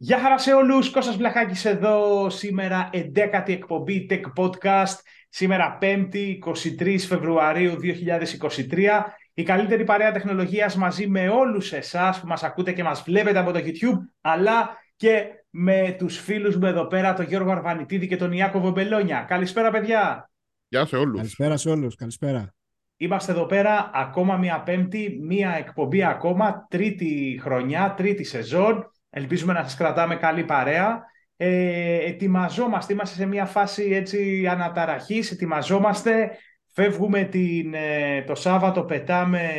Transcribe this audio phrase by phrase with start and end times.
[0.00, 4.94] Γεια χαρά σε όλους, Κώστας Βλαχάκης εδώ, σήμερα 11η εκπομπή Tech Podcast,
[5.28, 6.38] σήμερα 5η
[6.80, 12.82] 23 Φεβρουαρίου 2023, η καλύτερη παρέα τεχνολογίας μαζί με όλους εσάς που μας ακούτε και
[12.82, 17.50] μας βλέπετε από το YouTube, αλλά και με τους φίλους μου εδώ πέρα, τον Γιώργο
[17.50, 19.24] Αρβανιτίδη και τον Ιάκωβο Μπελόνια.
[19.28, 20.30] Καλησπέρα παιδιά.
[20.68, 21.16] Γεια σε όλους.
[21.16, 22.54] Καλησπέρα σε όλους, καλησπέρα.
[22.96, 28.92] Είμαστε εδώ πέρα ακόμα μία πέμπτη, μία εκπομπή ακόμα, τρίτη χρονιά, τρίτη σεζόν.
[29.10, 31.04] Ελπίζουμε να σας κρατάμε καλή παρέα.
[31.36, 36.30] Ε, ετοιμαζόμαστε, είμαστε σε μια φάση έτσι αναταραχής, ετοιμαζόμαστε.
[36.72, 39.50] Φεύγουμε την, ε, το Σάββατο, πετάμε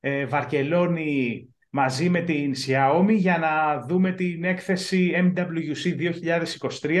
[0.00, 5.96] ε, Βαρκελόνη μαζί με την Xiaomi για να δούμε την έκθεση MWC
[6.80, 7.00] 2023.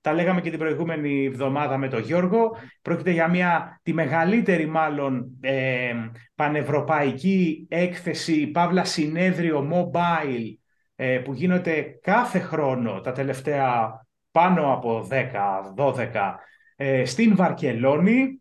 [0.00, 2.56] Τα λέγαμε και την προηγούμενη εβδομάδα με τον Γιώργο.
[2.82, 5.92] Πρόκειται για μια, τη μεγαλύτερη μάλλον ε,
[6.34, 10.58] πανευρωπαϊκή έκθεση, παύλα συνέδριο mobile ε,
[11.24, 15.08] που γίνεται κάθε χρόνο τα τελευταία πάνω από
[15.76, 16.34] 10-12
[16.76, 18.40] ε, στην Βαρκελόνη.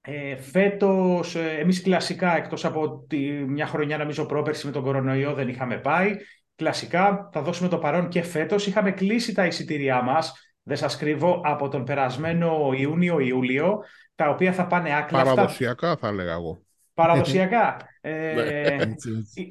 [0.00, 5.34] Ε, φέτος, ε, εμείς κλασικά, εκτός από τη, μια χρονιά νομίζω πρόπερση με τον κορονοϊό
[5.34, 6.16] δεν είχαμε πάει,
[6.54, 8.66] κλασικά θα δώσουμε το παρόν και φέτος.
[8.66, 14.66] Είχαμε κλείσει τα εισιτήριά μας, δεν σας κρύβω, από τον περασμένο Ιούνιο-Ιούλιο, τα οποία θα
[14.66, 15.34] πάνε άκλαστα.
[15.34, 16.62] Παραδοσιακά θα έλεγα εγώ.
[17.00, 17.76] Παραδοσιακά.
[18.00, 18.76] ε,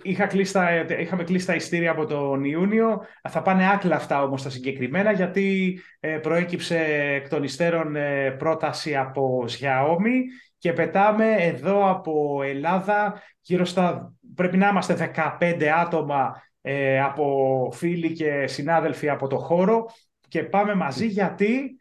[0.01, 3.01] είχα κλείσει τα, είχαμε κλείσει τα ειστήρια από τον Ιούνιο.
[3.29, 6.77] Θα πάνε άκλα αυτά όμως τα συγκεκριμένα γιατί ε, προέκυψε
[7.15, 10.17] εκ των υστέρων ε, πρόταση από Xiaomi
[10.57, 14.13] και πετάμε εδώ από Ελλάδα γύρω στα...
[14.35, 19.85] Πρέπει να είμαστε 15 άτομα ε, από φίλοι και συνάδελφοι από το χώρο
[20.27, 21.78] και πάμε μαζί γιατί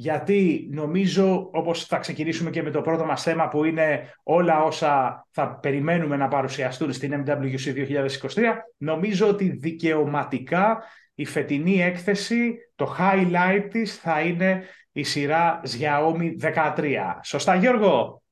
[0.00, 5.26] γιατί νομίζω, όπως θα ξεκινήσουμε και με το πρώτο μας θέμα που είναι όλα όσα
[5.30, 8.40] θα περιμένουμε να παρουσιαστούν στην MWC 2023,
[8.76, 10.82] νομίζω ότι δικαιωματικά
[11.14, 17.20] η φετινή έκθεση, το highlight της θα είναι η σειρά Xiaomi 13.
[17.22, 18.22] Σωστά Γιώργο;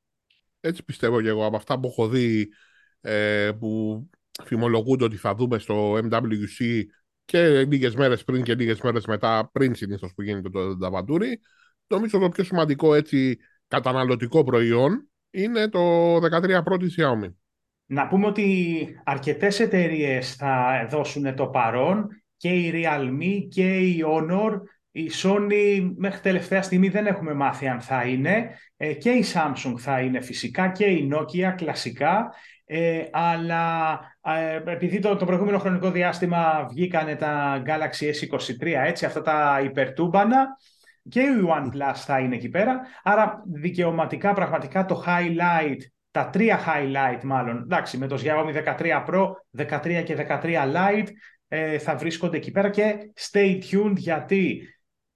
[0.61, 2.49] Έτσι πιστεύω και εγώ από αυτά που έχω δει
[3.01, 4.03] ε, που
[4.45, 6.83] φημολογούνται ότι θα δούμε στο MWC
[7.25, 11.41] και λίγες μέρες πριν και λίγες μέρες μετά, πριν συνήθως που γίνεται το Δαβαντούρι,
[11.89, 13.39] νομίζω το πιο σημαντικό έτσι
[13.69, 17.33] καταναλωτικό προϊόν είναι το 13 Pro της Xiaomi.
[17.87, 24.61] Να πούμε ότι αρκετές εταιρείες θα δώσουν το παρόν και η Realme και η Honor.
[24.91, 28.51] Η Sony μέχρι τελευταία στιγμή δεν έχουμε μάθει αν θα είναι.
[28.77, 32.35] Ε, και η Samsung θα είναι φυσικά και η Nokia κλασικά.
[32.65, 39.23] Ε, αλλά ε, επειδή το, το προηγούμενο χρονικό διάστημα βγήκανε τα Galaxy S23 έτσι αυτά
[39.23, 40.47] τα υπερτούμπανα
[41.09, 42.81] και η OnePlus θα είναι εκεί πέρα.
[43.03, 45.79] Άρα δικαιωματικά πραγματικά το highlight,
[46.11, 49.27] τα τρία highlight μάλλον, εντάξει, με το Xiaomi 13 Pro,
[49.57, 51.09] 13 και 13 Lite
[51.49, 54.63] ε, θα βρίσκονται εκεί πέρα και stay tuned γιατί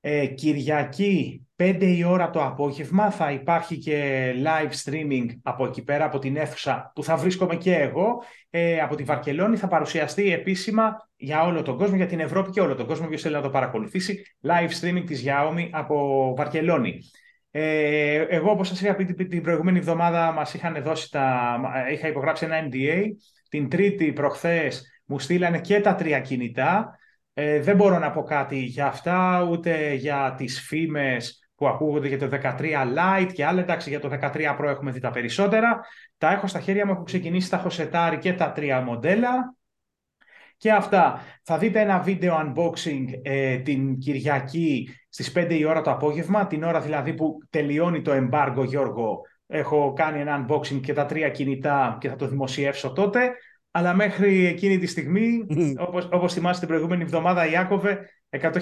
[0.00, 6.04] ε, Κυριακή 5 η ώρα το απόγευμα θα υπάρχει και live streaming από εκεί πέρα,
[6.04, 9.56] από την αίθουσα που θα βρίσκομαι και εγώ, ε, από τη Βαρκελόνη.
[9.56, 13.22] Θα παρουσιαστεί επίσημα για όλο τον κόσμο, για την Ευρώπη και όλο τον κόσμο, ποιος
[13.22, 16.98] θέλει να το παρακολουθήσει, live streaming της Xiaomi από Βαρκελόνη.
[17.50, 21.56] Ε, εγώ, όπως σας είχα πει την προηγούμενη εβδομάδα, μας είχαν δώσει τα,
[21.92, 23.02] είχα υπογράψει ένα NDA.
[23.48, 26.98] Την τρίτη προχθές μου στείλανε και τα τρία κινητά.
[27.34, 32.18] Ε, δεν μπορώ να πω κάτι για αυτά, ούτε για τις φήμες που ακούγονται για
[32.18, 33.60] το 13 Lite και άλλα.
[33.60, 35.80] Εντάξει, για το 13 Pro έχουμε δει τα περισσότερα.
[36.18, 39.56] Τα έχω στα χέρια μου, έχω ξεκινήσει, τα έχω σετάρει και τα τρία μοντέλα.
[40.62, 41.20] Και αυτά.
[41.42, 46.62] Θα δείτε ένα βίντεο unboxing ε, την Κυριακή στις 5 η ώρα το απόγευμα, την
[46.62, 49.20] ώρα δηλαδή που τελειώνει το embargo, Γιώργο.
[49.46, 53.30] Έχω κάνει ένα unboxing και τα τρία κινητά και θα το δημοσιεύσω τότε.
[53.70, 55.46] Αλλά μέχρι εκείνη τη στιγμή,
[55.86, 58.52] όπως, όπως θυμάστε την προηγούμενη εβδομάδα, Ιάκωβε, 100.000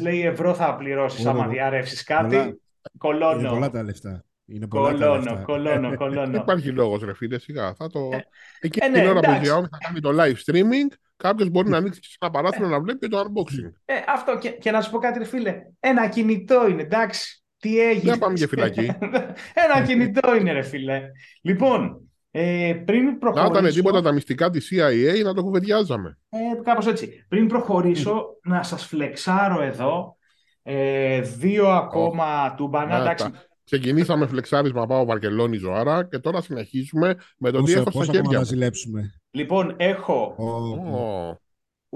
[0.00, 2.60] λέει ευρώ θα πληρώσεις άμα διαρρεύσεις κάτι.
[2.98, 3.38] Κολώνω.
[3.38, 4.24] Είναι πολλά τα λεφτά.
[4.48, 5.42] Είναι πολλά κολώνω, τα λεφτά.
[5.42, 6.30] κολώνω, κολώνω.
[6.30, 7.74] Δεν υπάρχει λόγος ρε φίλε, σιγά.
[7.74, 8.08] Θα το...
[8.12, 8.24] Ε,
[8.60, 11.76] Εκεί ε, ναι, την ώρα που η θα κάνει το live streaming, κάποιος μπορεί να
[11.76, 12.70] ανοίξει ένα παράθυρο ε.
[12.70, 13.72] να βλέπει το unboxing.
[13.84, 15.62] Ε, αυτό και, και να σου πω κάτι ρε φίλε.
[15.80, 17.42] Ένα κινητό είναι, εντάξει.
[17.58, 18.84] Τι έγινε; Δεν πάμε για φυλακή.
[19.64, 21.02] Ένα κινητό είναι ρε φίλε.
[21.42, 23.52] Λοιπόν, ε, πριν προχωρήσω...
[23.52, 26.18] Να ήταν τίποτα τα μυστικά της CIA να το κουβεντιάζαμε.
[26.28, 27.26] Ε, κάπως έτσι.
[27.28, 30.16] Πριν προχωρήσω, να σας φλεξάρω εδώ
[30.62, 33.14] ε, δύο ακόμα του τούμπανα.
[33.70, 39.10] Ξεκινήσαμε φλεξάρισμα πάω Βαρκελόνη Ζωάρα και τώρα συνεχίζουμε με το τι έχω στα χέρια μου.
[39.30, 41.36] Λοιπόν, έχω oh.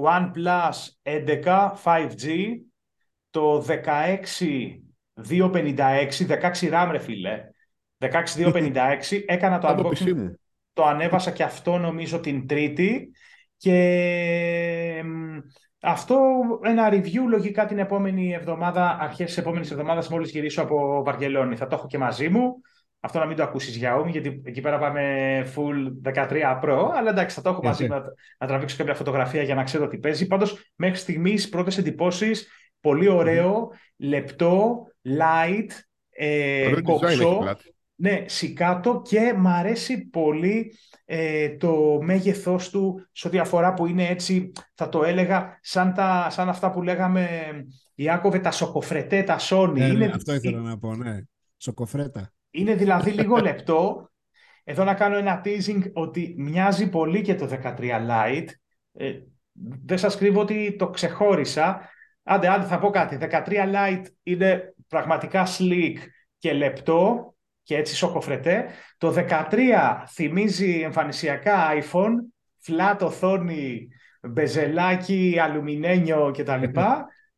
[0.04, 0.72] OnePlus
[1.44, 2.28] 11 5G,
[3.30, 3.76] το 16
[5.28, 7.48] 256, 16 RAM ρε φίλε,
[7.98, 8.76] 16256.
[9.26, 10.30] Έκανα το unboxing.
[10.72, 13.10] Το ανέβασα και αυτό νομίζω την Τρίτη.
[13.56, 15.02] Και
[15.84, 16.18] Αυτό
[16.62, 21.56] ένα review λογικά την επόμενη εβδομάδα, αρχές της επόμενης εβδομάδας μόλις γυρίσω από Βαρκελόνη.
[21.56, 22.60] Θα το έχω και μαζί μου.
[23.00, 25.02] Αυτό να μην το ακούσεις για γιατί εκεί πέρα πάμε
[25.54, 28.02] full 13 Pro, αλλά εντάξει θα το έχω μαζί μου να,
[28.38, 30.26] να τραβήξω κάποια φωτογραφία για να ξέρω τι παίζει.
[30.26, 32.48] Πάντως μέχρι στιγμής πρώτες εντυπώσεις,
[32.80, 35.68] πολύ ωραίο, λεπτό, light,
[36.10, 37.56] ε, κοψό.
[37.94, 40.74] Ναι, σικάτο και μ' αρέσει πολύ
[41.14, 46.26] ε, το μέγεθός του σε ό,τι αφορά που είναι έτσι, θα το έλεγα, σαν, τα,
[46.30, 47.52] σαν αυτά που λέγαμε,
[47.94, 49.72] Ιάκωβε, τα σοκοφρετέ, τα Sony.
[49.72, 51.18] Ναι, είναι, ναι, αυτό ήθελα να πω, ναι.
[51.56, 52.32] Σοκοφρέτα.
[52.50, 54.10] Είναι δηλαδή λίγο λεπτό.
[54.64, 58.48] Εδώ να κάνω ένα teasing ότι μοιάζει πολύ και το 13 Lite.
[58.92, 59.12] Ε,
[59.84, 61.88] δεν σας κρύβω ότι το ξεχώρισα.
[62.22, 63.18] Άντε, άντε, θα πω κάτι.
[63.20, 65.96] 13 Lite είναι πραγματικά slick
[66.38, 67.26] και λεπτό
[67.62, 68.66] και έτσι σοκοφρετέ.
[68.98, 69.44] Το 13
[70.08, 72.14] θυμίζει εμφανισιακά iPhone,
[72.66, 73.88] flat οθόνη,
[74.20, 76.80] μπεζελάκι, αλουμινένιο κτλ.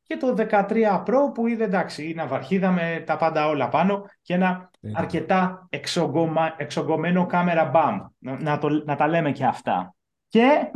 [0.02, 4.34] και το 13 Pro που είδε εντάξει, είναι αβαρχίδα με τα πάντα όλα πάνω και
[4.34, 8.00] ένα Ε, αρκετά εξογκωμα, εξογκωμένο κάμερα μπαμ.
[8.18, 9.94] Να, να, το, να τα λέμε και αυτά.
[10.28, 10.70] Και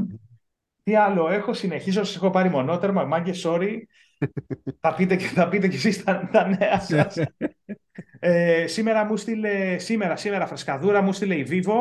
[0.83, 3.77] τι άλλο έχω, συνεχίζω, σας έχω πάρει μονότερμα, μάγκε, sorry.
[4.81, 7.17] Θα, πείτε, και- θα πείτε κι εσείς τα, τα νέα σας.
[8.19, 11.75] ε, σήμερα μου στείλε, σήμερα, σήμερα φρεσκαδούρα μου στείλε η Vivo.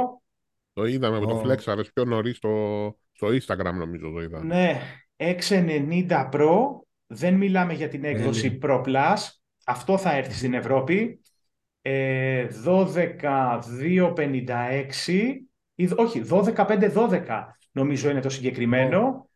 [0.74, 1.42] Το είδαμε με το Ω.
[1.46, 4.44] Flexares πιο νωρίς στο, στο Instagram, νομίζω το είδα.
[4.44, 4.82] Ναι,
[5.18, 6.58] 690 Pro.
[7.08, 9.16] Δεν μιλάμε για την έκδοση Pro Plus.
[9.66, 11.22] Αυτό θα έρθει στην Ευρώπη.
[11.82, 15.36] Ε, 12-256
[15.76, 17.22] ή, όχι, 12-5-12
[17.72, 19.30] νομίζω είναι το συγκεκριμένο.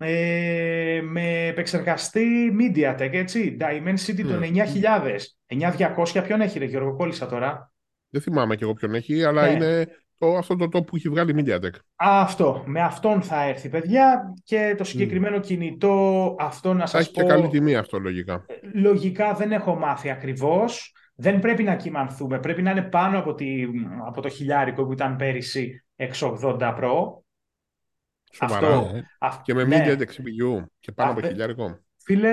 [0.00, 3.56] Ε, με επεξεργαστή MediaTek, έτσι.
[3.60, 4.48] Dimensity των Ναι.
[4.48, 5.36] 9000.
[5.46, 7.72] 9200 ποιον έχει ρε Γιώργο, κόλλησα τώρα.
[8.10, 9.52] Δεν θυμάμαι και εγώ ποιον έχει, αλλά Ναι.
[9.52, 9.86] είναι
[10.18, 11.70] το, αυτό το top που έχει βγάλει η MediaTek.
[11.96, 17.10] Αυτό, με αυτόν θα έρθει παιδιά και το συγκεκριμένο κινητό αυτό να Θα σας έχει
[17.12, 18.44] πω και καλή τιμή αυτό λογικά.
[18.74, 23.46] λογικά δεν έχω μάθει ακριβώς δεν πρέπει να κοιμανθούμε πρέπει να είναι πάνω από, τη,
[24.06, 26.92] από το χιλιάρικο που ήταν πέρυσι 680 Pro
[28.32, 28.68] Σοβαρά.
[28.76, 28.96] Αυτό.
[28.96, 29.84] Ε, Α, Και με ναι.
[29.86, 31.78] MediaTek CPU και πάνω Α, από δε- χιλιάρικο.
[31.96, 32.32] φίλε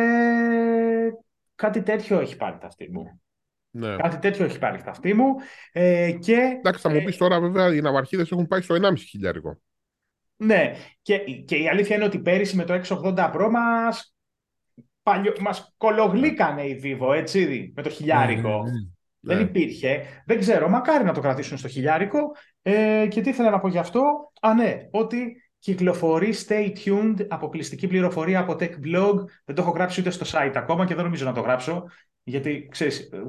[1.55, 3.21] κάτι τέτοιο έχει πάρει τα αυτή μου
[3.69, 3.95] Ναι.
[3.95, 5.35] κάτι τέτοιο έχει πάρει τα αυτή μου
[5.71, 8.93] ε, και Εντάξει, θα μου ε, πεις τώρα βέβαια οι ναυαρχίδες έχουν πάει στο 1,5
[9.09, 9.59] χιλιάρικο.
[10.37, 14.15] Ναι, και, και η αλήθεια είναι ότι πέρυσι με το 680 Pro μας,
[15.03, 18.49] παλιό, μας κολογλίκανε η Vivo, έτσι, με το χιλιάρικο.
[18.49, 18.87] ναι, ναι, ναι.
[19.19, 19.43] Δεν Ναι.
[19.43, 20.03] υπήρχε.
[20.25, 22.19] Δεν ξέρω, μακάρι να το κρατήσουν στο χιλιάρικο.
[22.61, 24.31] Ε, και τι ήθελα να πω γι' αυτό.
[24.41, 29.15] Α, ναι, ότι κυκλοφορεί stay tuned, αποκλειστική πληροφορία από Tech Blog.
[29.45, 31.83] Δεν το έχω γράψει ούτε στο site ακόμα και δεν νομίζω να το γράψω.
[32.23, 33.21] Γιατί, ξέρεις, ε,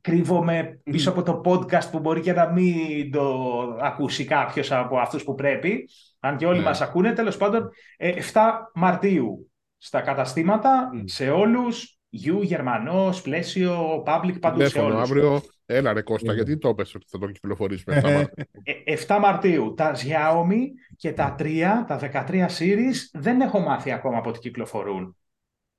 [0.00, 3.34] κρύβομαι πίσω από το podcast που μπορεί και να μην το
[3.80, 5.88] ακούσει κάποιος από αυτούς που πρέπει.
[6.20, 6.64] Αν και όλοι Ναι.
[6.64, 11.00] μας ακούνε, τέλος πάντων, ε, 7 Μαρτίου στα καταστήματα, Μμ.
[11.04, 15.00] σε όλους, You, Γερμανός, Πλαίσιο, Public, παντού σε Τηλέφωνο όλους.
[15.10, 15.40] αύριο.
[15.70, 16.34] Έλα ρε Κώστα, Ε.
[16.34, 17.96] γιατί το έπεσε ότι θα το κυκλοφορήσουμε.
[17.96, 18.26] αυτά μας.
[18.62, 19.74] Ε, 7 Μαρτίου.
[19.76, 20.60] Τα Xiaomi
[20.96, 25.16] και τα 3, τα 13 series, δεν έχω μάθει ακόμα από τι κυκλοφορούν.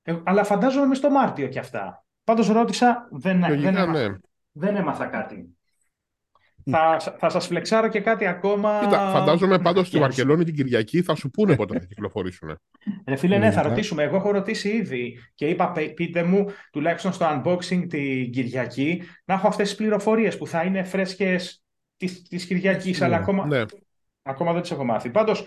[0.01, 2.05] Ε, αλλά φαντάζομαι μες στο Μάρτιο και αυτά.
[2.23, 4.17] Πάντως ρώτησα, δεν, δεν, Λογικά έμαθα, ναι.
[4.51, 5.57] δεν έμαθα κάτι.
[6.71, 8.79] Θα, θα σας φλεξάρω και κάτι ακόμα.
[8.83, 10.01] Κοίτα, φαντάζομαι πάντως στη Yes.
[10.01, 12.59] Βαρκελόνη την Κυριακή θα σου πούνε πότε θα κυκλοφορήσουν.
[13.07, 13.69] Ρε φίλε, ναι, θα Λογικά.
[13.69, 14.03] ρωτήσουμε.
[14.03, 19.33] Εγώ έχω ρωτήσει ήδη και είπα πε- πείτε μου, τουλάχιστον στο unboxing την Κυριακή, να
[19.33, 21.63] έχω αυτές τις πληροφορίες που θα είναι φρέσκες
[21.97, 23.05] της, της Κυριακής, Σίγουρα.
[23.05, 23.61] αλλά ακόμα, Ναι.
[24.23, 25.09] Ακόμα δεν τις έχω μάθει.
[25.09, 25.45] Πάντως,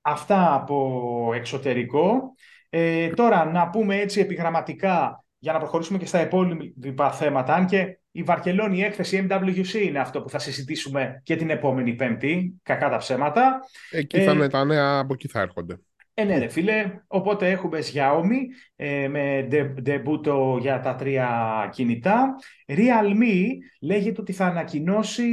[0.00, 2.34] αυτά από εξωτερικό.
[2.68, 7.98] Ε, τώρα, να πούμε έτσι επιγραμματικά, για να προχωρήσουμε και στα υπόλοιπα θέματα, αν και
[8.12, 12.88] η Βαρκελόνη η έκθεση MWC είναι αυτό που θα συζητήσουμε και την επόμενη Πέμπτη, κακά
[12.90, 13.60] τα ψέματα.
[13.90, 15.78] Εκεί Ε, θα είναι τα νέα, από εκεί θα έρχονται.
[16.14, 17.00] Ε, ναι, ρε φίλε.
[17.06, 18.36] Οπότε έχουμε Xiaomi
[18.76, 21.28] ε, με ντε- ντεμπούτο για τα τρία
[21.72, 22.34] κινητά.
[22.66, 23.34] Realme
[23.80, 25.26] λέγεται ότι θα ανακοινώσει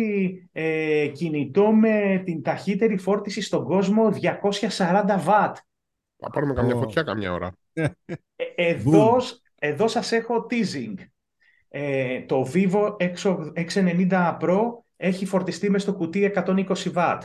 [0.52, 4.10] ε, κινητό με την ταχύτερη φόρτιση στον κόσμο
[4.78, 4.80] 240
[5.28, 5.54] watt.
[6.18, 6.80] Θα πάρουμε καμιά Ω.
[6.80, 7.52] φωτιά καμιά ώρα.
[7.74, 7.88] Ε,
[8.56, 9.18] εδώ,
[9.60, 10.94] εδώ σας έχω teasing.
[11.80, 14.60] Ε, το Vivo X- X90 Pro
[14.98, 16.66] έχει φορτιστεί μες στο κουτί 120
[16.96, 17.20] watt.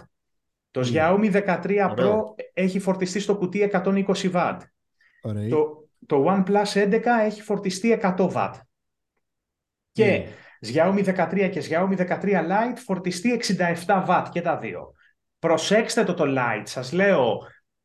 [0.71, 0.85] Το Μμ.
[0.92, 2.35] Xiaomi 13 Pro Ωραίο.
[2.52, 4.59] έχει φορτιστεί στο κουτί 120 watt.
[5.23, 5.49] Ωραία.
[5.49, 8.50] Το, το OnePlus 11 έχει φορτιστεί 100 W.
[9.92, 10.26] Και Ναι.
[10.73, 13.40] Xiaomi 13 και Xiaomi 13 Lite φορτιστεί
[13.87, 14.92] 67 W και τα δύο.
[15.38, 17.38] Προσέξτε το το Lite, σας λέω,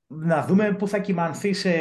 [0.08, 1.72] να δούμε πού θα κοιμανθεί σε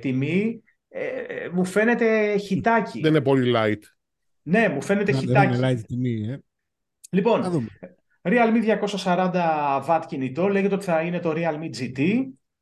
[0.00, 0.62] τιμή.
[0.88, 3.00] Ε, ε, μου φαίνεται χιτάκι.
[3.00, 3.80] Δεν είναι πολύ light.
[4.42, 5.56] Ναι, μου φαίνεται Να, δεν χιτάκι.
[5.56, 6.38] είναι light τιμή, ε.
[7.10, 7.68] Λοιπόν, Να δούμε.
[8.22, 12.00] Realme 240 W κινητό, λέγεται ότι θα είναι το Realme GT.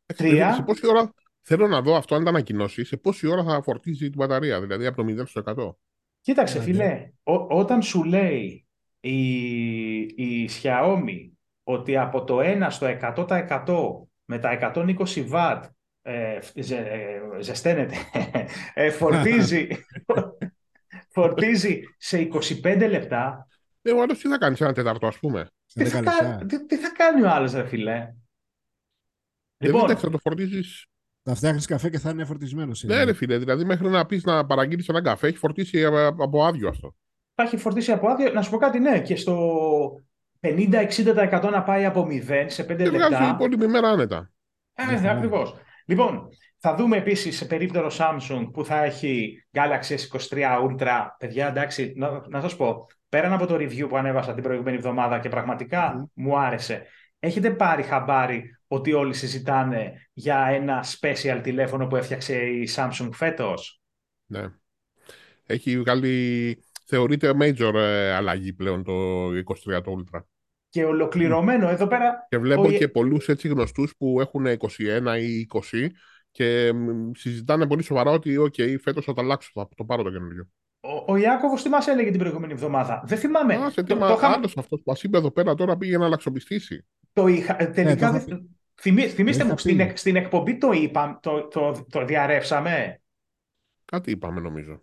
[0.06, 0.14] Εξυπηρέτηση.
[0.16, 0.62] Τρία.
[0.66, 4.16] Πόση ώρα Θέλω να δω αυτό αν τα ανακοινώσει σε πόση ώρα θα φορτίζει την
[4.16, 5.76] μπαταρία, δηλαδή από το 0 στο 100.
[6.20, 8.66] Κοίταξε, Ναι, φίλε, ό- όταν σου λέει
[9.00, 9.20] η,
[10.00, 11.30] η Xiaomi
[11.62, 15.64] ότι από το 1 στο 100% με τα 120 βατ
[16.02, 17.94] ε, ζε, ε, ζεσταίνεται,
[18.74, 19.68] ε, φορτίζει,
[21.12, 23.46] φορτίζει σε 25 λεπτά,
[23.82, 26.00] Ε, ο άλλος τι θα κάνει σε ένα τέταρτο, ας πούμε; Σε τι 10 θα,
[26.00, 26.36] λεπτά.
[26.38, 28.14] κα- τι, τι θα κάνει ο άλλος, ρε φίλε;
[29.56, 30.60] Δεν Λοιπόν, εντάξει, θα το φορτίζει.
[31.22, 32.82] Θα φτιάχνεις καφέ και θα είναι φορτισμένος.
[32.82, 36.44] Ναι, ρε φίλε, δηλαδή μέχρι να πεις να παραγγείλεις ένα καφέ, έχει φορτίσει από από
[36.44, 36.94] άδειο αυτό.
[37.34, 38.30] θα έχει φορτίσει από άδεια.
[38.30, 39.50] Να σου πω κάτι, ναι, και στο
[40.40, 43.32] 50-60% να πάει από 0 σε 5 Και βγάζει την λεπτά.
[43.34, 44.30] υπόλοιπη μέρα άνετα.
[44.74, 45.10] Ε, Ναι, ναι, ναι.
[45.10, 45.54] ακριβώς.
[45.86, 46.28] Λοιπόν,
[46.62, 51.06] θα δούμε επίσης σε περίπτερο Samsung που θα έχει Galaxy S23 Ultra.
[51.18, 55.18] Παιδιά, εντάξει, να, να σας πω, πέραν από το review που ανέβασα την προηγούμενη εβδομάδα
[55.18, 56.04] και πραγματικά Μμμ.
[56.26, 56.86] μου άρεσε,
[57.18, 63.80] έχετε πάρει χαμπάρι ότι όλοι συζητάνε για ένα special τηλέφωνο που έφτιαξε η Samsung φέτος;
[64.26, 64.44] Ναι.
[65.46, 66.58] Έχει βγάλει.
[66.86, 70.20] Θεωρείται major ε, αλλαγή πλέον το 23 το Ultra.
[70.68, 75.46] Και ολοκληρωμένο εδώ πέρα, Και βλέπω Ο- και πολλούς έτσι γνωστούς που έχουν 21 ή
[75.54, 75.90] 20
[76.30, 80.10] και μ, συζητάνε πολύ σοβαρά ότι οκ, φέτος θα το αλλάξω, θα το πάρω το
[80.10, 80.48] καινούριο.
[80.80, 83.54] ο, ο Ιάκωβος τι μας έλεγε την προηγούμενη εβδομάδα; Δεν θυμάμαι.
[83.54, 85.76] Α, σε Το- τι μα, το είχα- άλλος αυτός που μας είπε εδώ πέρα τώρα
[85.76, 86.86] πήγε να αλλαξοπιστήσει.
[87.12, 89.82] Το είχα, ε, τελικά, το είχα δεν- θυμί- θυμίστε είχα μου, στην, πει.
[89.82, 93.00] εκ- στην εκπομπή το είπα, το, το, το διαρρεύσαμε.
[93.84, 94.82] Κάτι είπαμε νομίζω.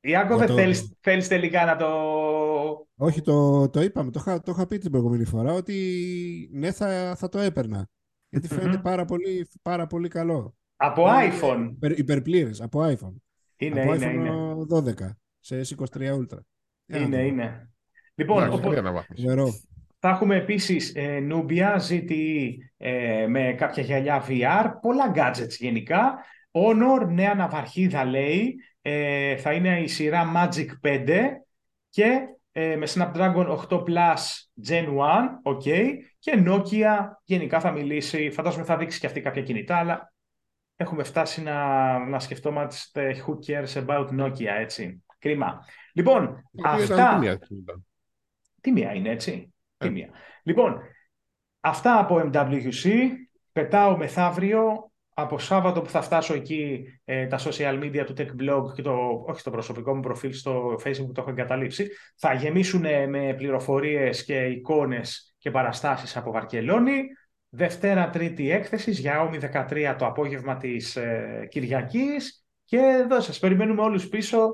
[0.00, 1.86] Ιάκωβε, Για το- θέλεις, θέλεις τελικά να το...
[2.96, 4.10] Όχι, το, το είπαμε.
[4.10, 7.88] Το είχα, το είχα πει την προηγούμενη φορά ότι ναι, θα, θα το έπαιρνα.
[8.28, 8.82] Γιατί φαίνεται Μμμ.
[8.82, 10.56] πάρα, πολύ, πάρα πολύ καλό.
[10.84, 11.70] Από Είναι iPhone.
[11.74, 13.14] Υπερ, υπερπλήρες, από iPhone.
[13.56, 14.30] Είναι, από είναι, iPhone είναι.
[15.04, 15.10] 12
[15.40, 16.38] σε S23 Ultra.
[16.86, 17.22] Για να Είναι, δούμε.
[17.22, 17.70] είναι.
[18.14, 19.22] Λοιπόν, Εντάξει, οπο- καλή αναβάθμιση.
[19.22, 19.48] Φοβερό.
[19.98, 26.24] θα έχουμε επίσης ε, Nubia ZTE ε, με κάποια γυαλιά VR, πολλά gadgets γενικά.
[26.52, 31.08] Honor, νέα ναυαρχίδα λέει, ε, θα είναι η σειρά Magic 5
[31.88, 32.18] και
[32.52, 34.18] ε, με Snapdragon 8 Plus
[34.68, 34.88] Gen 1,
[35.42, 35.86] ok,
[36.18, 40.12] και Nokia γενικά θα μιλήσει, φαντάζομαι θα δείξει και αυτή κάποια κινητά, αλλά
[40.76, 45.04] έχουμε φτάσει να, να σκεφτόμαστε who cares about Nokia, έτσι.
[45.18, 45.64] Κρίμα.
[45.92, 47.14] Λοιπόν, Η οποία ήταν αυτά...
[47.14, 47.86] τίμια, ήταν.
[48.60, 49.52] Τίμια είναι, έτσι.
[49.76, 49.86] Ε.
[49.86, 50.10] Τίμια.
[50.42, 50.80] Λοιπόν,
[51.60, 53.08] αυτά από MWC.
[53.52, 58.72] Πετάω μεθαύριο, από Σάββατο που θα φτάσω εκεί, ε, τα social media του Tech Blog
[58.74, 62.80] και το, όχι στο προσωπικό μου προφίλ, στο Facebook που το έχω εγκαταλείψει, θα γεμίσουν
[63.08, 67.02] με πληροφορίες και εικόνες και παραστάσεις από Βαρκελόνη.
[67.54, 72.44] Δευτέρα, Τρίτη έκθεσης για Xiaomi 13 το απόγευμα της ε, Κυριακής.
[72.64, 74.48] Και εδώ σας περιμένουμε όλους πίσω.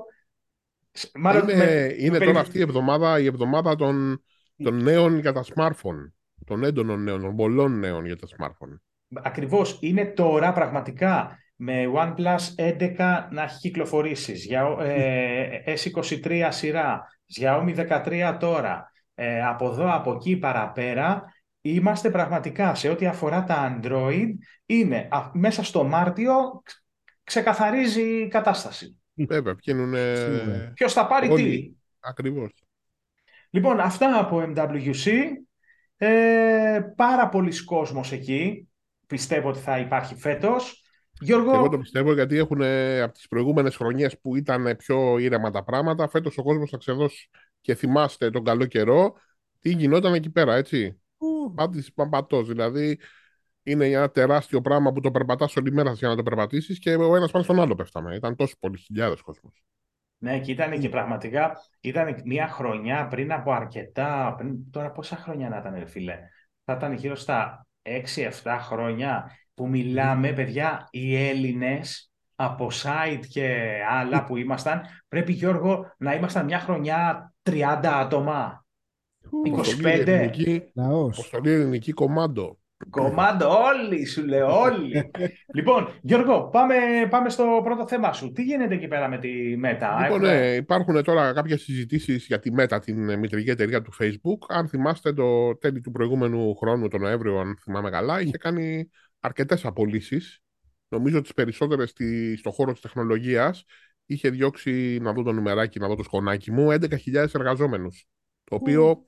[0.91, 4.23] Σ- Μάλλον είναι με- είναι με τώρα περι- αυτή η εβδομάδα η εβδομάδα των,
[4.63, 6.11] των νέων για τα smartphone.
[6.45, 8.79] Των έντονων νέων, των πολλών νέων για τα smartphone.
[9.23, 17.07] Ακριβώς, είναι τώρα πραγματικά με OnePlus 11 να έχει κυκλοφορήσεις, για ε, S23 σειρά,
[17.39, 21.23] Xiaomi 13 τώρα, ε, από εδώ, από εκεί παραπέρα,
[21.61, 24.27] είμαστε πραγματικά σε ό,τι αφορά τα Android,
[24.65, 26.79] είναι α, μέσα στο Μάρτιο ξ-
[27.23, 28.97] ξεκαθαρίζει η κατάσταση.
[29.13, 29.93] Βέβαια, βγαίνουν.
[30.15, 30.71] Σίγουρα.
[30.73, 31.33] Ποιος θα πάρει τι.
[31.33, 31.77] Όλοι.
[31.99, 32.53] Ακριβώς.
[33.49, 35.11] Λοιπόν, αυτά από MWC.
[35.97, 38.67] Ε, πάρα πολλοί κόσμος εκεί.
[39.07, 40.83] Πιστεύω ότι θα υπάρχει φέτος.
[41.21, 42.61] Γιώργο, Εγώ το πιστεύω γιατί έχουν
[43.01, 47.29] από τις προηγούμενες χρονιές που ήταν πιο ήρεμα τα πράγματα, φέτος ο κόσμος θα ξεδώσει.
[47.61, 49.13] Και θυμάστε τον καλό καιρό
[49.59, 51.01] τι γινόταν εκεί πέρα, έτσι.
[51.19, 52.99] Ου, Πάντης παμπατός, δηλαδή
[53.63, 57.15] είναι ένα τεράστιο πράγμα που το περπατάς όλη μέρα για να το περπατήσεις και ο
[57.15, 58.15] ένας πάνω στον άλλο πέφταμε.
[58.15, 59.63] Ήταν τόσο πολλοί χιλιάδες κόσμος.
[60.17, 64.35] Ναι, και ήταν και πραγματικά ήταν μια χρονιά πριν από αρκετά.
[64.37, 66.19] Πριν, τώρα πόσα χρόνια να ήταν, ρε φίλε;
[66.65, 74.23] Θα ήταν γύρω στα 6-7 χρόνια που μιλάμε, παιδιά, οι Έλληνες από site και άλλα
[74.23, 74.81] που ήμασταν.
[75.07, 78.65] Πρέπει, Γιώργο, να ήμασταν μια χρονιά 30 άτομα.
[79.31, 79.51] Ου, 25.
[79.53, 81.17] Αποστολή ελληνική, Λαός.
[81.17, 82.57] αποστολή ελληνική κομμάντο.
[82.89, 85.11] Κομμάντο όλοι, σου λέω όλοι.
[85.55, 86.75] λοιπόν, Γιώργο, πάμε,
[87.09, 88.31] πάμε στο πρώτο θέμα σου.
[88.31, 89.29] Τι γίνεται εκεί πέρα με τη
[89.65, 90.01] Meta.
[90.01, 94.45] Λοιπόν, Έχουμε- ναι, υπάρχουν τώρα κάποιες συζητήσεις για τη Meta, την μητρική εταιρεία του Facebook.
[94.47, 99.65] Αν θυμάστε το τέλη του προηγούμενου χρόνου, τον Νοέμβριο, αν θυμάμαι καλά, είχε κάνει αρκετές
[99.65, 100.41] απολύσεις.
[100.87, 103.63] Νομίζω τις περισσότερες στη, στο χώρο της τεχνολογίας.
[104.05, 108.07] Είχε διώξει, να δω το νουμεράκι, να δω το σκονάκι μου, 11.000 εργαζόμενους.
[108.43, 109.03] Το οποίο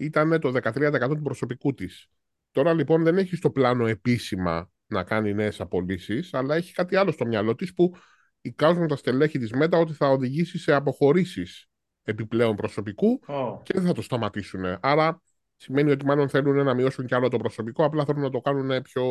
[0.00, 2.08] ήταν το 13% του προσωπικού της.
[2.50, 7.10] Τώρα λοιπόν δεν έχει στο πλάνο επίσημα να κάνει νέες απολύσεις, αλλά έχει κάτι άλλο
[7.10, 7.94] στο μυαλό της που
[8.40, 11.68] εικάζουν τα στελέχη της ΜΕΤΑ ότι θα οδηγήσει σε αποχωρήσεις
[12.02, 14.78] επιπλέον προσωπικού Ω, και δεν θα το σταματήσουν.
[14.80, 15.22] Άρα
[15.56, 18.82] σημαίνει ότι μάλλον θέλουν να μειώσουν κι άλλο το προσωπικό, απλά θέλουν να το κάνουν
[18.82, 19.04] πιο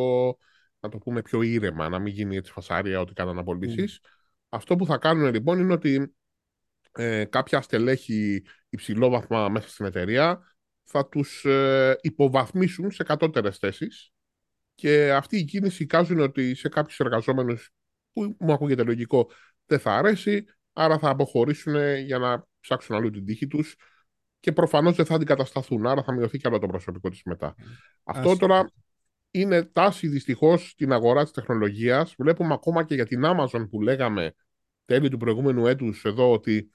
[0.80, 4.00] να το πούμε πιο ήρεμα, να μην γίνει έτσι φασάρια ότι κάναν απολύσεις.
[4.48, 6.14] Αυτό που θα κάνουν λοιπόν είναι ότι
[6.92, 10.54] ε, κάποια στελέχη υψηλόβαθμα μέσα στην εταιρεία
[10.90, 14.12] θα τους ε, υποβαθμίσουν σε κατώτερες θέσεις
[14.74, 17.70] και αυτή η κίνηση εικάζουν ότι σε κάποιους εργαζόμενους
[18.12, 19.30] που μου ακούγεται λογικό
[19.66, 23.74] δεν θα αρέσει, άρα θα αποχωρήσουν για να ψάξουν αλλού την τύχη τους
[24.40, 27.54] και προφανώς δεν θα αντικατασταθούν, άρα θα μειωθεί και άλλο το προσωπικό της μετά.
[28.04, 28.70] Αυτό τώρα
[29.30, 32.14] είναι τάση δυστυχώς στην αγορά της τεχνολογίας.
[32.18, 34.34] Βλέπουμε ακόμα και για την Amazon που λέγαμε
[34.84, 36.70] τέλη του προηγούμενου έτους εδώ ότι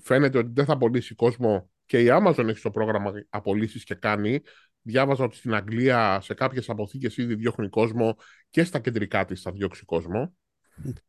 [0.00, 4.40] φαίνεται ότι δεν θα απολύσει κόσμο και η Amazon έχει στο πρόγραμμα απολύσεις και κάνει.
[4.82, 8.16] Διάβαζα ότι στην Αγγλία σε κάποιες αποθήκες ήδη διώχνει κόσμο
[8.50, 10.36] και στα κεντρικά της θα διώξει κόσμο.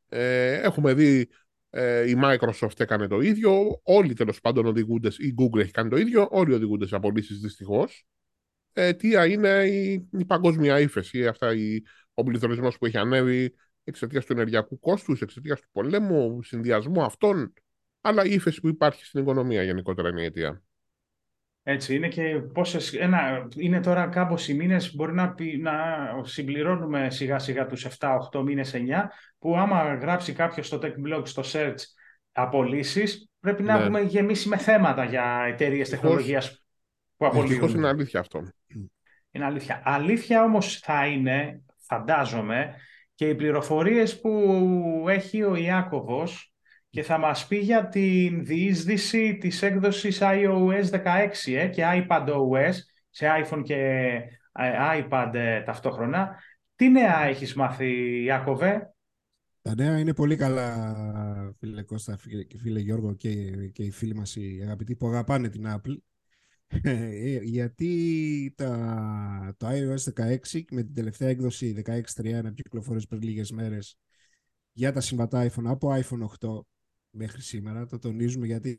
[0.10, 1.30] Ε, έχουμε δει
[1.70, 5.98] ε, η Microsoft έκανε το ίδιο, όλοι τέλος πάντων οδηγούνται, η Google έχει κάνει το
[5.98, 8.06] ίδιο, όλοι οδηγούνται σε απολύσεις δυστυχώς.
[8.74, 11.82] Ε, τι είναι η, η παγκόσμια ύφεση, αυτά, η,
[12.14, 17.54] ο πληθωρισμός που έχει ανέβει εξαιτίας του ενεργειακού κόστους, εξαιτίας του πολέμου, συνδυασμού αυτών,
[18.02, 20.64] αλλά η ύφεση που υπάρχει στην οικονομία γενικότερα είναι η αιτία.
[21.66, 25.74] Έτσι είναι και πόσες, ένα, είναι τώρα κάπως οι μήνες, μπορεί να, να
[26.24, 31.22] συμπληρώνουμε σιγά σιγά τους 7, 8 μήνες, 9, που άμα γράψει κάποιος στο tech blog,
[31.24, 31.76] στο search
[32.32, 33.82] απολύσεις, πρέπει να ναι.
[33.82, 36.66] έχουμε γεμίσει με θέματα για εταιρείες τεχνολογίας
[37.18, 37.70] που απολύουν.
[37.70, 38.44] είναι αλήθεια αυτό.
[39.32, 39.82] Είναι αλήθεια.
[39.86, 42.76] Αλήθεια όμως θα είναι, φαντάζομαι,
[43.16, 46.53] και οι πληροφορίες που έχει ο Ιάκωβος
[46.94, 52.74] και θα μας πει για την διείσδυση της έκδοσης iOS 16 ε, και iPadOS
[53.10, 53.76] σε iPhone και
[54.52, 56.40] ε, iPad ε, ταυτόχρονα.
[56.76, 58.94] Τι νέα έχεις μάθει, Ιάκωβε;
[59.62, 60.96] Τα νέα είναι πολύ καλά,
[61.60, 65.66] φίλε Κώστα και φίλε Γιώργο και, και οι φίλοι μας οι αγαπητοί που αγαπάνε την
[65.68, 65.98] Apple.
[67.44, 73.98] Γιατί τα, το iOS 16 με την τελευταία έκδοση 16.3 να κυκλοφορήσει πριν λίγες μέρες
[74.72, 76.62] για τα συμβατά iPhone από iPhone 8
[77.14, 77.86] μέχρι σήμερα.
[77.86, 78.78] Το τονίζουμε γιατί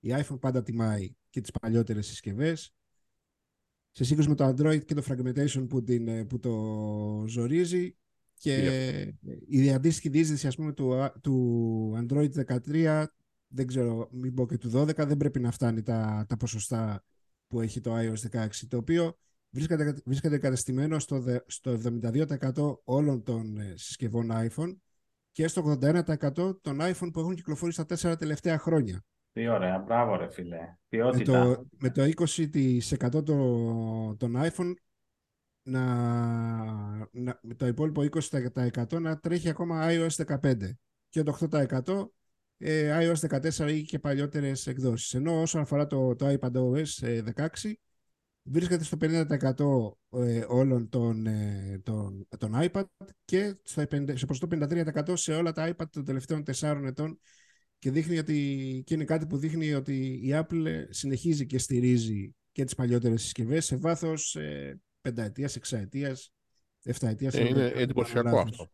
[0.00, 2.72] η iPhone πάντα τιμάει και τις παλιότερες συσκευές.
[3.90, 7.96] Σε σύγκριση με το Android και το fragmentation που, την, ε, που το ζορίζει
[8.34, 9.14] και
[9.46, 13.04] η αντίστοιχη διείσδυση ας πούμε του, του Android 13
[13.48, 17.04] δεν ξέρω, μην πω και του 12 δεν πρέπει να φτάνει τα, τα ποσοστά
[17.46, 19.18] που έχει το iOS 16 το οποίο
[19.50, 24.76] βρίσκεται, βρίσκεται κατεστημένο στο, στο 72% όλων των ε, συσκευών iPhone
[25.32, 29.04] και στο 81% των iPhone που έχουν κυκλοφορήσει τα τέσσερα τελευταία χρόνια.
[29.32, 30.76] Τι ωραία, μπράβο ρε φίλε.
[30.88, 33.24] Με το, με το 20%
[34.16, 34.72] των iPhone
[35.62, 35.84] να,
[37.12, 40.54] να, με το υπόλοιπο 20% να τρέχει ακόμα iOS 15
[41.08, 42.06] και το 8%
[42.58, 45.14] ε, iOS 14 ή και παλιότερες εκδόσεις.
[45.14, 47.72] Ενώ όσον αφορά το, το iPadOS 16
[48.50, 52.84] βρίσκεται στο 50% ε, όλων των, ε, των, των iPad
[53.24, 53.84] και στο,
[54.14, 57.20] σε ποσοστό 53% σε όλα τα iPad των τελευταίων 4 ετών
[57.78, 62.64] και, δείχνει ότι, και είναι κάτι που δείχνει ότι η Apple συνεχίζει και στηρίζει και
[62.64, 66.32] τις παλιότερες συσκευές σε βάθος ε, πενταετίας, εξαετίας,
[66.82, 67.34] εφταετίας.
[67.34, 68.70] Ε, είναι εντυπωσιακό αυτό.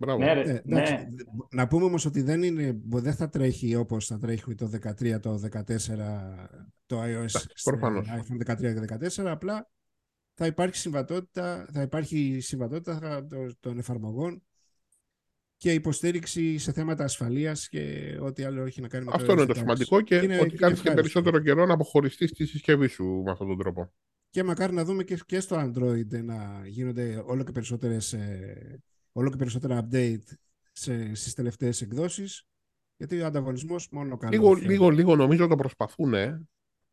[0.00, 0.18] Μπράβο.
[0.18, 1.08] Ναι, ε, ναι.
[1.50, 5.40] Να πούμε όμως ότι δεν, είναι, δεν θα τρέχει όπως θα τρέχει το 13, το
[5.52, 5.66] 14,
[6.86, 9.70] το iOS iPhone 13 και 14, απλά
[10.34, 13.26] θα υπάρχει συμβατότητα, θα υπάρχει συμβατότητα
[13.60, 14.42] των εφαρμογών
[15.56, 19.44] και υποστήριξη σε θέματα ασφαλείας και ό,τι άλλο έχει να κάνει με Αυτό το Αυτό
[19.44, 23.22] είναι το σημαντικό και είναι, ότι κάνεις και περισσότερο καιρό να αποχωριστείς τη συσκευή σου
[23.24, 23.92] με αυτόν τον τρόπο.
[24.30, 29.30] Και μακάρι να δούμε και, και στο Android να γίνονται όλο και περισσότερες ε, όλο
[29.30, 30.24] και περισσότερα update
[30.72, 32.44] σε, στις τελευταίες εκδόσεις
[32.96, 34.32] γιατί ο ανταγωνισμός μόνο καλό.
[34.32, 36.14] Λίγο, λίγο, λίγο νομίζω το προσπαθούν.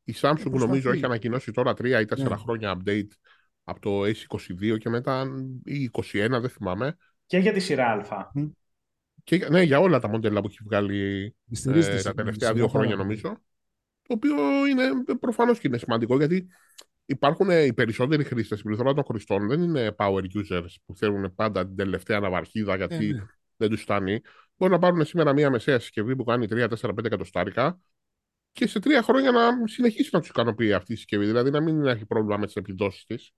[0.03, 2.41] Η Samsung ε, νομίζω έχει ανακοινώσει τώρα τρία ή τέσσερα ναι.
[2.41, 3.08] χρόνια update
[3.63, 5.25] από το S22 και μετά
[5.63, 6.97] ή 21 δεν θυμάμαι.
[7.25, 8.32] Και για τη σειρά Α.
[9.23, 13.41] Και, ναι, για όλα τα μοντέλα που έχει βγάλει ε, τα τελευταία δύο χρόνια νομίζω.
[14.01, 16.47] Το οποίο είναι προφανώς και είναι σημαντικό γιατί
[17.10, 21.65] υπάρχουν οι περισσότεροι χρήστες, η πληθώρα των χρηστών δεν είναι power users που θέλουν πάντα
[21.65, 23.26] την τελευταία αναβαρχίδα γιατί ε, ναι.
[23.58, 24.22] δεν τους φτάνει.
[24.58, 27.80] Μπορούν να πάρουν σήμερα μία μεσαία συσκευή που κάνει 3, 4, 5 εκατοστάρικα
[28.52, 31.26] και σε τρία χρόνια να συνεχίσει να τους ικανοποιεί αυτή η συσκευή.
[31.26, 33.32] Δηλαδή να μην έχει πρόβλημα με τις επιδόσεις της.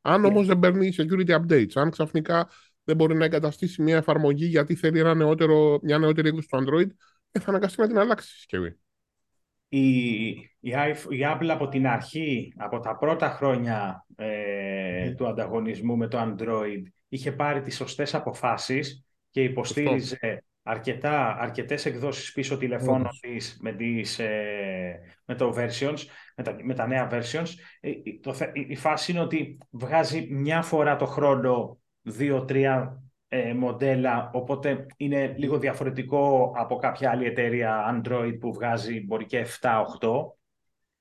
[0.00, 0.28] Αν yeah.
[0.28, 2.48] όμως δεν παίρνει security updates, αν ξαφνικά
[2.84, 6.88] δεν μπορεί να εγκαταστήσει μια εφαρμογή γιατί θέλει ένα νεότερο, μια νεότερη έκδοση του Android,
[7.30, 8.76] ε, θα αναγκαστεί να την αλλάξει τη συσκευή
[9.74, 10.28] η,
[10.60, 10.72] η,
[11.24, 14.26] Apple από την αρχή, από τα πρώτα χρόνια ε,
[15.04, 15.14] ναι.
[15.14, 22.32] του ανταγωνισμού με το Android, είχε πάρει τις σωστές αποφάσεις και υποστήριζε αρκετά, αρκετές εκδόσεις
[22.32, 25.98] πίσω τηλεφώνων της με, τις, ε, με, το versions,
[26.36, 27.48] με, τα, με τα νέα versions.
[27.80, 33.01] Ε, το, η φάση είναι ότι βγάζει μια φορά το χρόνο δύο-τρία
[33.34, 39.46] ε, μοντέλα, οπότε είναι λίγο διαφορετικό από κάποια άλλη εταιρεία Android που βγάζει μπορεί και
[39.60, 40.08] 7-8.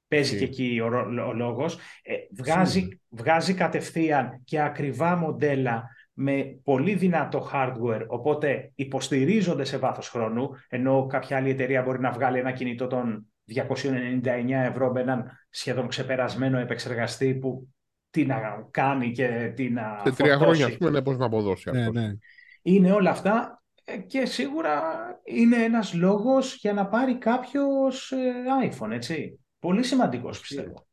[0.07, 0.85] Παίζει και εκεί ο,
[1.27, 1.77] ο λόγος.
[2.03, 10.09] Ε, βγάζει, βγάζει κατευθείαν και ακριβά μοντέλα με πολύ δυνατό hardware, οπότε υποστηρίζονται σε βάθος
[10.09, 15.31] χρόνου, ενώ κάποια άλλη εταιρεία μπορεί να βγάλει ένα κινητό των 299 ευρώ με έναν
[15.49, 17.67] σχεδόν ξεπερασμένο επεξεργαστή που
[18.11, 21.71] τι να κάνει και τι να Σε τρία χρόνια, ας πούμε, ναι, πώς να αποδώσει
[21.71, 21.91] ναι, αυτό.
[21.91, 22.13] Ναι.
[22.61, 24.81] Είναι όλα αυτά ε, και σίγουρα
[25.23, 28.33] είναι ένας λόγος για να πάρει κάποιος ε,
[28.69, 29.39] iPhone, έτσι.
[29.59, 30.87] Πολύ σημαντικός, πιστεύω.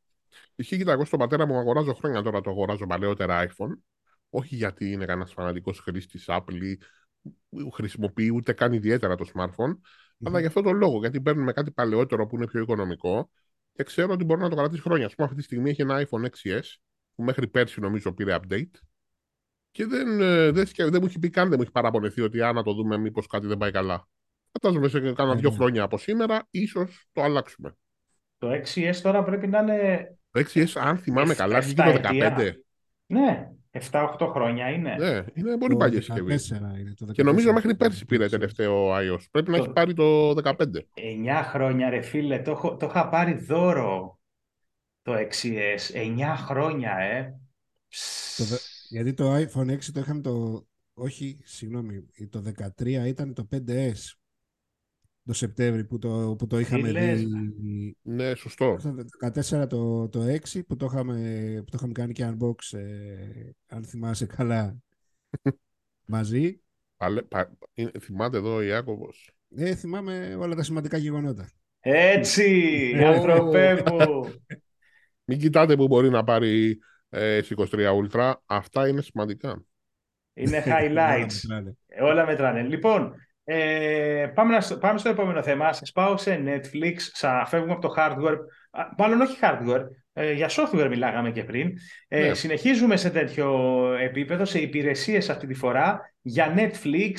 [0.55, 3.77] Είχε κοίτα, εγώ στον πατέρα μου αγοράζω χρόνια τώρα το αγοράζω παλαιότερα iPhone.
[4.29, 6.77] Όχι γιατί είναι κανένας φανατικός χρήστης Apple ή
[7.73, 10.25] χρησιμοποιεί ούτε καν ιδιαίτερα το smartphone, mm-hmm.
[10.25, 10.99] αλλά για αυτόν τον λόγο.
[10.99, 13.29] Γιατί παίρνουμε κάτι παλαιότερο που είναι πιο οικονομικό
[13.73, 15.05] και ξέρω ότι μπορεί να το κρατήσει χρόνια.
[15.05, 16.61] Α πούμε, αυτή τη στιγμή έχει ένα iPhone 6s
[17.19, 18.79] που μέχρι πέρσι νομίζω πήρε update
[19.71, 22.55] και δεν, ε, δεν, δεν μου έχει πει καν, δεν μου έχει παραπονεθεί ότι αν
[22.55, 24.07] να το δούμε μήπως κάτι δεν πάει καλά.
[24.51, 27.75] Φαντάζομαι σε κάνα δύο χρόνια από σήμερα ίσως το αλλάξουμε.
[28.37, 30.17] Το 6S τώρα πρέπει να είναι...
[30.31, 32.51] Το 6S αν θυμάμαι καλά βγήκε το 15.
[33.05, 33.49] Ναι,
[33.91, 34.95] 7-8 χρόνια είναι.
[34.99, 36.35] Ναι, είναι πολύ παλιό συσκευή.
[37.11, 39.23] Και νομίζω μέχρι πέρσι πήρε τελευταίο iOS.
[39.31, 40.51] Πρέπει να έχει πάρει το 15.
[40.53, 40.55] 9
[41.43, 44.18] χρόνια ρε φίλε, το, το είχα πάρει δώρο
[45.01, 45.93] το 6S.
[45.93, 47.39] 9 χρόνια, ε.
[48.37, 48.43] Το,
[48.89, 50.67] γιατί το iPhone 6 το είχαμε το...
[50.93, 52.43] Όχι, συγγνώμη, το
[52.77, 53.93] 13 ήταν το 5S.
[55.23, 57.27] Το Σεπτέμβρη που το, που το είχαμε δει.
[58.01, 58.75] Ναι, σωστό.
[58.81, 58.95] Το
[59.61, 63.83] 14 το, το 6 που το, είχαμε, που το είχαμε κάνει και unbox, ε, αν
[63.83, 64.77] θυμάσαι καλά,
[66.05, 66.61] μαζί.
[66.97, 67.57] Παλε, πα,
[67.99, 69.31] θυμάται εδώ ο Ιάκωβος.
[69.55, 71.49] Ε, θυμάμαι όλα τα σημαντικά γεγονότα.
[71.79, 74.23] Έτσι, ανθρωπέ μου.
[75.29, 78.33] Μην κοιτάτε που μπορεί να πάρει ε, 23 Ultra.
[78.45, 79.63] Αυτά είναι σημαντικά.
[80.33, 81.63] Είναι highlights.
[82.01, 82.61] όλα μετράνε.
[82.61, 85.73] Λοιπόν, ε, πάμε, να, πάμε στο επόμενο θέμα.
[85.73, 86.95] Σας πάω σε Netflix.
[86.97, 88.37] Σα φεύγουμε από το hardware.
[88.97, 89.83] Μάλλον όχι hardware.
[90.13, 91.71] Ε, για software μιλάγαμε και πριν.
[92.07, 92.33] Ε, ναι.
[92.33, 93.49] Συνεχίζουμε σε τέτοιο
[93.93, 96.13] επίπεδο, σε υπηρεσίες αυτή τη φορά.
[96.21, 97.13] Για Netflix,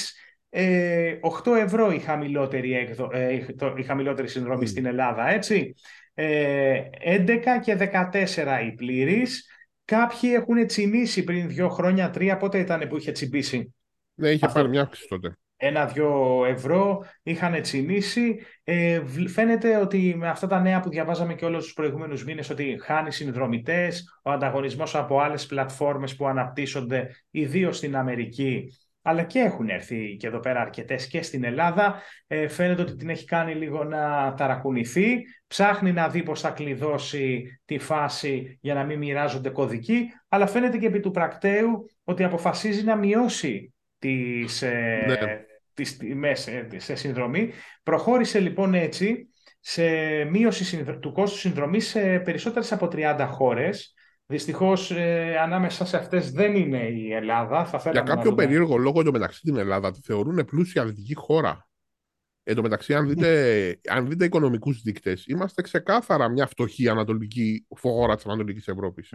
[0.48, 4.68] ε, 8 ευρώ η χαμηλότερη, έκδο, ε, το, η χαμηλότερη συνδρομή mm.
[4.68, 5.74] στην Ελλάδα, έτσι.
[6.22, 9.48] Ε, 11 και 14 η πλήρης.
[9.84, 13.74] Κάποιοι έχουν τσιμήσει πριν δύο χρόνια, τρία, πότε ήταν που είχε τσιμπήσει;
[14.14, 14.58] Ναι, είχε Αυτό...
[14.58, 18.40] πάρει μια αύξηση τότε ένα-δυο ευρώ είχαν τσιμήσει.
[18.64, 22.78] Ε, φαίνεται ότι με αυτά τα νέα που διαβάζαμε και όλους τους προηγούμενους μήνες ότι
[22.82, 29.68] χάνει συνδρομητές, ο ανταγωνισμός από άλλες πλατφόρμες που αναπτύσσονται ιδίως στην Αμερική αλλά και έχουν
[29.68, 32.02] έρθει και εδώ πέρα αρκετές και στην Ελλάδα.
[32.26, 35.22] Ε, φαίνεται ότι την έχει κάνει λίγο να ταρακουνηθεί.
[35.46, 40.12] Ψάχνει να δει πώς θα κλειδώσει τη φάση για να μην μοιράζονται κωδικοί.
[40.28, 46.46] Αλλά φαίνεται και επί του πρακτέου ότι αποφασίζει να μειώσει τις, ε, ναι τις τιμές
[46.46, 47.50] ε, σε συνδρομή.
[47.82, 49.28] Προχώρησε λοιπόν έτσι
[49.60, 49.84] σε
[50.24, 53.94] μείωση του κόστου συνδρομής σε περισσότερες από 30 χώρες.
[54.30, 57.64] Δυστυχώς ε, ανάμεσα σε αυτές δεν είναι η Ελλάδα.
[57.64, 61.68] Θα Για κάποιο περίεργο λόγο μεταξύ την Ελλάδα τη θεωρούν πλούσια δυτική χώρα.
[62.42, 68.14] Εν τω μεταξύ, αν δείτε, αν δείτε οικονομικούς δείκτες, είμαστε ξεκάθαρα μια φτωχή ανατολική χώρα
[68.14, 69.14] της Ανατολικής Ευρώπης.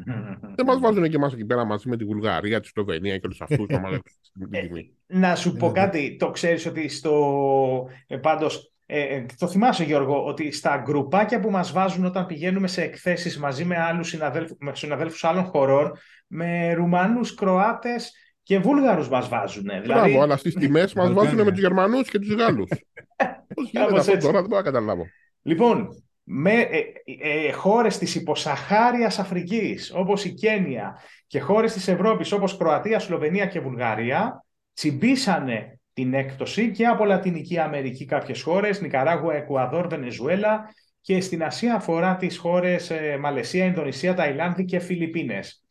[0.56, 3.36] Δεν μας βάζουν και εμάς εκεί πέρα μαζί με τη Βουλγαρία, τη Σλοβενία και όλου
[3.40, 4.92] αυτούς να μαλέψουν την τιμή.
[5.06, 6.16] Να σου πω κάτι.
[6.20, 7.90] Το ξέρεις ότι στο.
[8.08, 12.82] Ε, Πάντως, ε, το θυμάσαι Γιώργο, ότι στα γκρουπάκια που μας βάζουν όταν πηγαίνουμε σε
[12.82, 15.92] εκθέσεις μαζί με άλλους συναδέλφους, με συναδέλφους άλλων χωρών,
[16.28, 19.64] με Ρουμάνους, Κροάτες και Βούλγαρους μας βάζουν.
[19.64, 19.88] Δηλαδή...
[19.88, 22.70] Μπράβο, αλλά στις τιμές μας βάζουν με τους Γερμανούς και τους Γάλλους.
[23.56, 25.06] Πώς γίνεται αυτό τώρα, δεν μπορώ να καταλάβω.
[25.42, 25.88] Λοιπόν,
[26.24, 26.84] με ε,
[27.22, 33.46] ε, χώρες της υποσαχάριας Αφρικής, όπως η Κένια και χώρες της Ευρώπης, όπως Κροατία, Σλοβενία
[33.46, 40.70] και Βουλγαρία, τσιμπήσανε την έκπτωση και από Λατινική Αμερική κάποιες χώρες, Νικαράγουα, Εκουαδόρ, Βενεζουέλα
[41.02, 45.64] και στην Ασία αφορά τις χώρες ε, Μαλαισία, Ινδονησία, Ταϊλάνδη και Φιλιππίνες.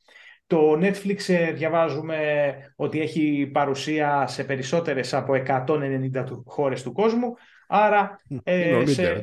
[0.47, 2.19] Το Netflix ε, διαβάζουμε
[2.77, 5.33] ότι έχει παρουσία σε περισσότερες από
[5.67, 7.35] 190 χώρες του κόσμου,
[7.69, 8.21] άρα...
[8.43, 9.21] Ε, σε,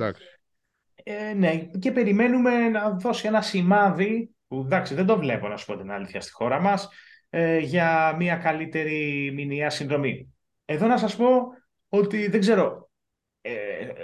[1.04, 5.66] ε, ναι, και περιμένουμε να δώσει ένα σημάδι, που εντάξει δεν το βλέπω να σου
[5.66, 6.90] πω την αλήθεια στη χώρα μας,
[7.30, 10.34] ε, για μια καλύτερη μηνιαία συνδρομή.
[10.72, 11.28] Εδώ να σας πω
[11.90, 12.90] ότι δεν ξέρω,
[13.42, 13.52] ε,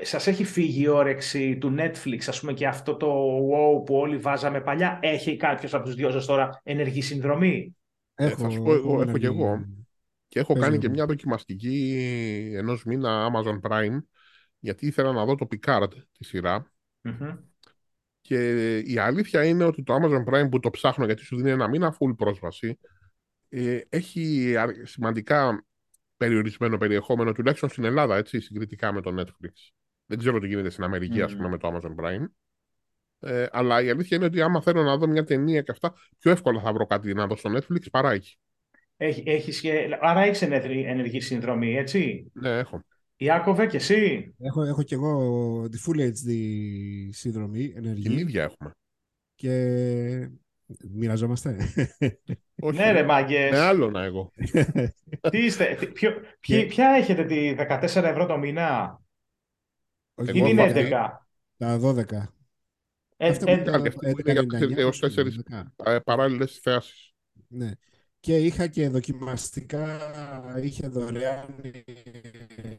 [0.01, 4.17] σας έχει φύγει η όρεξη του Netflix, ας πούμε και αυτό το wow που όλοι
[4.17, 7.75] βάζαμε παλιά, έχει κάποιος από τους δυο σας τώρα ενεργή συνδρομή;
[8.15, 9.65] Έχω, ε, θα σου πω, εγώ, έχω και εγώ.
[10.27, 11.95] Και έχω κάνει και μια δοκιμαστική
[12.55, 13.97] ενός μήνα Amazon Prime,
[14.59, 16.71] γιατί ήθελα να δω το Picard τη σειρα
[18.21, 21.67] Και η αλήθεια είναι ότι το Amazon Prime που το ψάχνω γιατί σου δίνει ένα
[21.67, 22.79] μήνα full πρόσβαση,
[23.49, 25.66] ε, έχει σημαντικά
[26.17, 29.71] περιορισμένο περιεχόμενο, τουλάχιστον στην Ελλάδα, έτσι, συγκριτικά με το Netflix.
[30.05, 31.31] Δεν ξέρω τι γίνεται στην Αμερική, mm.
[31.35, 32.25] πούμε, με το Amazon Prime.
[33.19, 36.31] Ε, αλλά η αλήθεια είναι ότι άμα θέλω να δω μια ταινία και αυτά, πιο
[36.31, 38.37] εύκολα θα βρω κάτι να δω στο Netflix παρά εκεί.
[38.97, 39.63] Έχει, έχεις,
[40.01, 42.83] άρα έχεις ενεργή συνδρομή, έτσι; Ναι, έχω.
[43.15, 46.31] Ιάκωβε και εσύ; Έχω, έχω και εγώ τη Full HD
[47.09, 48.03] συνδρομή ενεργή.
[48.03, 48.71] Την ίδια έχουμε.
[49.35, 50.29] Και
[50.93, 51.57] μοιραζόμαστε;
[52.59, 52.77] Όχι.
[52.77, 53.51] Ναι ρε μάγκες.
[53.51, 54.31] Με άλλο να εγώ.
[55.29, 58.99] Τι είστε, ποιο, ποιο, ποια έχετε τη 14 ευρώ το μήνα;
[60.15, 61.27] Όχι, Ή την 11.
[61.57, 62.03] Τα 12.
[63.17, 65.39] Ε, Αυτό ε, που Κάτι αυτό που είναι για 11,99, έως τέσσερις
[65.83, 67.13] ε, παράλληλες θέσεις.
[67.47, 67.71] Ναι.
[68.19, 69.99] Και είχα και δοκιμαστικά,
[70.63, 71.45] είχε δωρεάν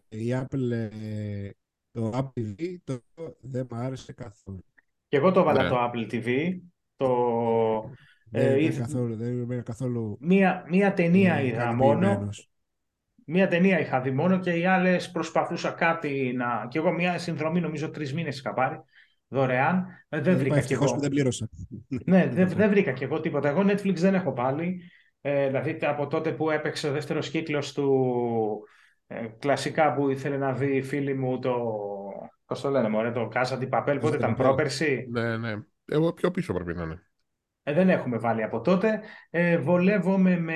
[0.09, 1.51] η Apple ε,
[1.91, 3.03] το Apple TV, το
[3.41, 4.65] δεν μου άρεσε καθόλου.
[5.09, 5.69] Και εγώ το βάλα Ναι.
[5.69, 6.59] το Apple TV.
[6.99, 7.91] Το,
[8.31, 11.93] Δεν, ε, ήταν είδα- καθόλου, δεν ήμουν καθόλου μία, μία ταινία ε, είδα μόνο.
[11.99, 12.51] ικανοποιημένος.
[13.31, 16.67] Μία ταινία είχα δει μόνο και οι άλλες προσπαθούσα κάτι να.
[16.71, 18.81] Και εγώ μία συνδρομή, νομίζω τρεις μήνες είχα πάρει
[19.29, 19.87] δωρεάν.
[20.09, 20.95] Ε, δεν Είπα, βρήκα κι ευτυχώς εγώ.
[20.95, 21.49] που δεν πλήρωσα.
[22.05, 23.49] Ναι, δεν, δεν βρήκα κι εγώ τίποτα.
[23.49, 24.83] Εγώ Netflix δεν έχω πάλι.
[25.21, 28.09] Ε, δηλαδή από τότε που έπαιξε ο δεύτερος κύκλος του
[29.07, 31.55] ε, κλασικά που ήθελε να δει η φίλη μου το.
[32.47, 34.37] Πώς το λένε, μωρέ, το Casa di Papel, πότε di ήταν, Papel.
[34.37, 35.07] πρόπερση.
[35.11, 35.55] Ναι, ναι.
[35.89, 37.03] Εγώ πιο πίσω πρέπει να είναι.
[37.63, 39.01] Ε, δεν έχουμε βάλει από τότε.
[39.31, 40.55] Ε, βολεύομαι με...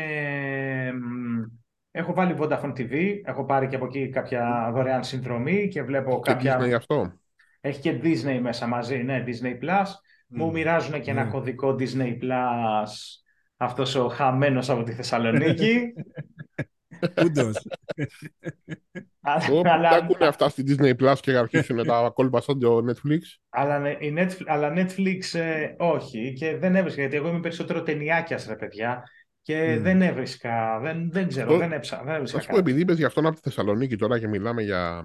[0.93, 1.43] μ,
[1.91, 6.33] Έχω βάλει Vodafone TV, έχω πάρει και από εκεί κάποια δωρεάν συνδρομή και βλέπω Και
[6.33, 6.59] κάποια...
[6.59, 7.19] Disney αυτό.
[7.61, 9.87] Έχει και Disney μέσα μαζί, ναι, Disney Plus.
[10.29, 10.51] Μου Μμ.
[10.51, 11.31] μοιράζουν και ένα Ναι.
[11.31, 12.89] κωδικό Disney Plus
[13.57, 15.93] αυτός ο χαμένος από τη Θεσσαλονίκη.
[17.25, 17.67] Ούντως.
[19.53, 23.21] Ω, αλλά, Τα ακούνε αυτά στη Disney Plus και αρχίσουν τα κόλπα σαν το Netflix.
[23.49, 27.83] αλλά, ναι, η Netflix, αλλά Netflix ε, όχι και δεν έβρισκα γιατί εγώ είμαι περισσότερο
[27.83, 29.03] ταινιάκιας ρε παιδιά
[29.43, 29.83] και Μμ.
[29.83, 32.69] δεν έβρισκα, δεν, δεν ξέρω, Το- δεν έψα, δεν έβρισκα Θα σου πω, κάτι.
[32.71, 35.03] επειδή είπες για αυτόν από τη Θεσσαλονίκη τώρα και μιλάμε για,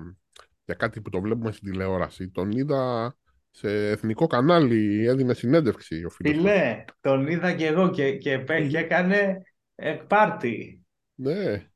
[0.65, 3.15] για κάτι που το βλέπουμε στην τηλεόραση, τον είδα
[3.51, 6.33] σε εθνικό κανάλι, έδινε συνέντευξη ο φίλος.
[6.33, 6.39] του.
[6.39, 9.41] Φίλε, τον είδα και εγώ και, και, πέ- και έκανε
[9.75, 10.85] εκπάρτι.
[11.15, 11.67] Ναι,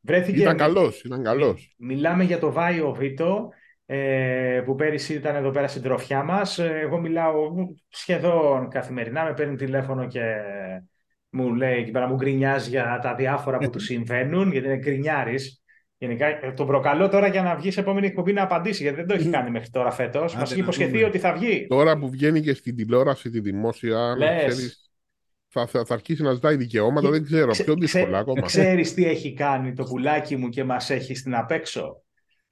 [0.00, 1.74] Βρέθηκε, ήταν καλός, ήταν καλός.
[1.78, 3.48] μιλάμε για το Βάιο Βίτο,
[3.86, 6.58] ε, που πέρυσι ήταν εδώ πέρα στην τροφιά μας.
[6.58, 7.50] Ε, Εγώ μιλάω
[7.88, 10.20] σχεδόν καθημερινά, με παίρνει τηλέφωνο και
[11.30, 15.62] μου λέει εκεί πέρα, μου γκρινιάζει για τα διάφορα που του συμβαίνουν, γιατί είναι γκρινιάρης.
[15.98, 19.06] Γενικά, ε, τον προκαλώ τώρα για να βγεις σε επόμενη εκπομπή να απαντήσει, γιατί δεν
[19.06, 20.32] το έχει κάνει μέχρι τώρα φέτος.
[20.32, 21.04] Άντε, Μας έχει να υποσχεθεί δούμε.
[21.04, 21.66] ότι θα βγει.
[21.68, 24.44] Τώρα που βγαίνει και στην τηλεόραση τη δημόσια, να Λες.
[24.44, 24.89] ξέρεις,
[25.52, 28.40] θα, θα, θα αρχίσει να ζητάει δικαιώματα, Και- δεν ξέρω, Ξε- πιο δύσκολα ξε- ακόμα.
[28.40, 32.02] Ξέρεις τι έχει κάνει το πουλάκι μου και μας έχει στην απέξω;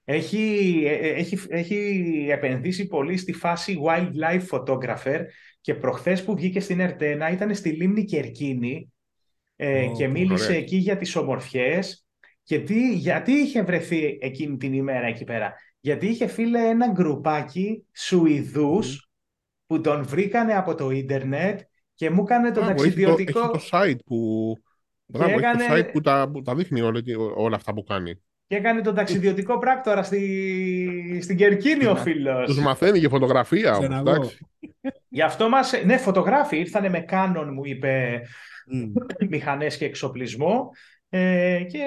[0.04, 5.20] Έχει, ε, ε, έχει, έχει επενδύσει πολύ στη φάση wildlife photographer
[5.60, 8.92] και προχθές που βγήκε στην Ερτένα ήταν στη λίμνη Κερκίνη
[9.56, 10.56] ε, Ω, και πω, μίλησε ωραία.
[10.58, 12.06] εκεί για τις ομορφιές
[12.42, 17.84] και τι, γιατί είχε βρεθεί εκείνη την ημέρα εκεί πέρα; Γιατί είχε φίλε ένα γκρουπάκι
[17.92, 19.10] Σουηδούς
[19.66, 21.60] που τον βρήκανε από το ίντερνετ
[21.98, 23.40] και μου έκανε τον Μπράβο, έχει, το, ταξιδιωτικό...
[23.40, 24.52] έχει το site που,
[25.06, 27.00] μπράβο, έχει έκανε- το site που τα, που τα δείχνει όλα,
[27.34, 28.22] όλα αυτά που κάνει.
[28.46, 31.20] Και έκανε τον ταξιδιωτικό πράκτορα στη...
[31.22, 32.58] στην Κερκίνη ο Τους φίλος.
[32.58, 34.10] μαθαίνει και φωτογραφία όμως, Ξαναδώ.
[34.10, 34.38] εντάξει.
[35.08, 35.72] Γι' αυτό μας...
[35.84, 38.22] Ναι, φωτογράφοι ήρθανε με κάνον, μου είπε,
[38.66, 38.92] Μμ.
[39.28, 40.70] μηχανές και εξοπλισμό.
[41.08, 41.78] Ε, και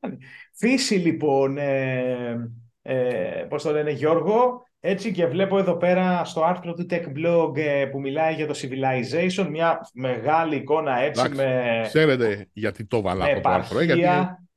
[0.00, 0.16] κάνει.
[0.54, 2.50] Φύση λοιπόν, ε,
[2.82, 7.56] ε, πώς το λένε Γιώργο, έτσι και βλέπω εδώ πέρα στο άρθρο του Tech Blog
[7.56, 13.00] ε, που μιλάει για το Civilization, μια μεγάλη εικόνα έτσι Εντάξει, με, Ξέρετε γιατί το
[13.00, 14.48] βάλα με αυτό το άρθρο, ε, γιατί επαρχία.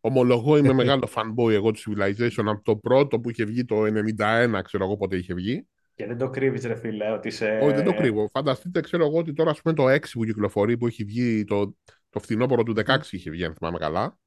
[0.00, 4.60] ομολογώ είμαι μεγάλο fanboy εγώ του Civilization από το πρώτο που είχε βγει το 91,
[4.64, 5.66] ξέρω εγώ πότε είχε βγει.
[5.94, 7.58] Και δεν το κρύβεις ρε φίλε, ότι σε...
[7.62, 8.28] Όχι, δεν το κρύβω.
[8.32, 11.76] Φανταστείτε, ξέρω εγώ ότι τώρα ας πούμε το 6 που κυκλοφορεί, που έχει βγει το,
[12.10, 14.18] το φθινόπωρο του 16 είχε βγει, αν θυμάμαι καλά.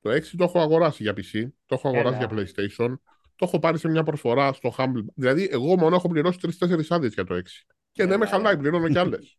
[0.00, 2.42] Το 6 το έχω αγοράσει για PC, το έχω αγοράσει Έλα.
[2.42, 2.94] για PlayStation,
[3.44, 5.04] το έχω πάρει σε μια προσφορά στο Humble.
[5.14, 7.64] Δηλαδή, εγώ μόνο έχω πληρώσει 3-4 άδειες για το 6.
[7.92, 9.38] Και δεν με Έλα, χαλάει, πληρώνω κι άλλες.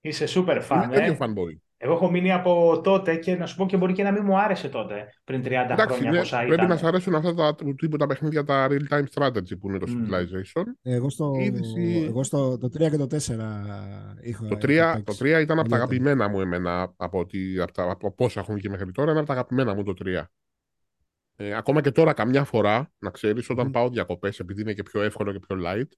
[0.00, 0.98] Είσαι super fan, Είμαι ε.
[0.98, 1.58] τέτοιο fanboy.
[1.76, 4.38] Εγώ έχω μείνει από τότε και να σου πω και μπορεί και να μην μου
[4.38, 6.68] άρεσε τότε, πριν 30 Εντάξει, χρόνια ναι, πόσα πρέπει ήταν.
[6.68, 9.86] να σα αρέσουν αυτά τα του τύπου τα παιχνίδια, τα real-time strategy που είναι το
[9.88, 10.04] Μμ.
[10.04, 10.62] Civilization.
[10.82, 13.16] Εγώ στο, Η είδηση- εγώ στο το 3 και το 4
[14.22, 15.18] είχα Το 3, είχα το παίξει.
[15.22, 15.76] 3 ήταν από τα Παλιότερα.
[15.82, 19.28] αγαπημένα μου εμένα από, ότι, από, τα, από πόσα έχουν βγει μέχρι τώρα, είναι από
[19.28, 20.22] τα αγαπημένα μου το 3.
[21.36, 23.72] Ε, ακόμα και τώρα καμιά φορά, να ξέρεις, όταν Μμμ.
[23.72, 25.88] πάω διακοπές, επειδή είναι και πιο εύκολο και πιο light,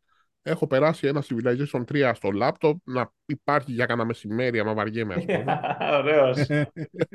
[0.42, 5.24] έχω περάσει ένα Civilization 3 στο laptop να υπάρχει για κανένα μεσημέρι, άμα βαριέμαι, ας
[5.24, 5.44] πούμε.
[5.98, 6.46] Ωραίος.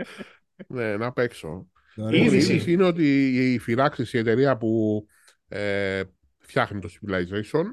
[0.68, 1.68] ναι, να παίξω.
[1.96, 2.20] Ωραία.
[2.20, 2.52] Η Είδηση.
[2.54, 5.06] είδηση είναι ότι η Firaxis, η εταιρεία που
[5.48, 6.02] ε,
[6.38, 7.64] φτιάχνει το Civilization,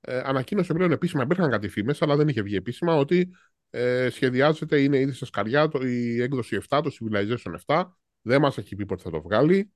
[0.00, 3.30] ε, ανακοίνωσε πλέον επίσημα, υπήρχαν κάτι φήμες, αλλά δεν είχε βγει επίσημα, ότι
[3.72, 7.84] Ε, σχεδιάζεται, είναι ήδη σε σκαριά το, η έκδοση 7, το Civilization 7.
[8.22, 9.72] Δεν μας έχει πει πότε θα το βγάλει.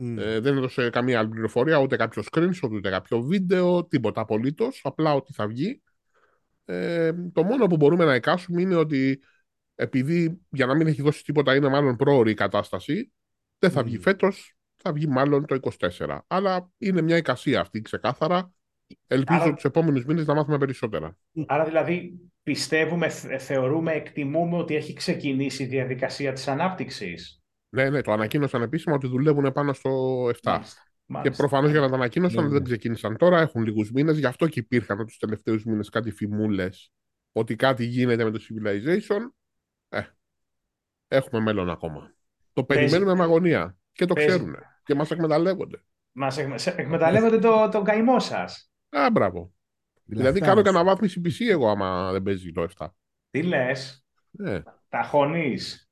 [0.00, 0.16] Mm.
[0.18, 4.80] Ε, δεν έδωσε καμία άλλη πληροφορία, ούτε κάποιο screenshot, ούτε κάποιο βίντεο, τίποτα απολύτως.
[4.84, 5.82] Απλά ότι θα βγει.
[6.64, 9.20] Ε, το μόνο που μπορούμε να εικάσουμε είναι ότι
[9.74, 13.12] επειδή για να μην έχει δώσει τίποτα είναι μάλλον πρόωρη η κατάσταση,
[13.58, 16.18] δεν θα βγει φέτος, θα βγει μάλλον το 24.
[16.26, 18.52] Αλλά είναι μια εικασία αυτή ξεκάθαρα.
[19.06, 19.54] Ελπίζω Άρα...
[19.54, 21.16] τους επόμενους μήνες να μάθουμε περισσότερα.
[21.46, 23.08] Άρα δηλαδή πιστεύουμε,
[23.38, 27.37] θεωρούμε, εκτιμούμε ότι έχει ξεκινήσει η διαδικασία της ανάπτυξης;
[27.68, 30.60] Ναι, ναι, το ανακοίνωσαν επίσημα ότι δουλεύουν πάνω στο 7.
[31.22, 32.64] Και προφανώς για να το ανακοίνωσαν ναι, δεν ναι.
[32.64, 34.18] ξεκίνησαν τώρα, έχουν λίγους μήνες.
[34.18, 36.92] Γι' αυτό και υπήρχαν τους τελευταίους μήνες κάτι φημούλες
[37.32, 39.20] ότι κάτι γίνεται με το Civilization.
[39.88, 40.02] Ε,
[41.08, 42.14] έχουμε μέλλον ακόμα.
[42.52, 44.56] Το περιμένουμε με αγωνία και το ξέρουν.
[44.84, 45.82] Και μας εκμεταλλεύονται.
[46.12, 48.70] Μας εκμεταλλεύονται το, το καημό σας.
[48.88, 49.52] Α, μπράβο.
[50.04, 52.86] Δηλαδή κάνω και αναβάθμιση PC εγώ άμα δεν παίζει το 7.
[53.30, 54.62] Τι λες; Ναι.
[54.88, 55.87] Τα χωνείς;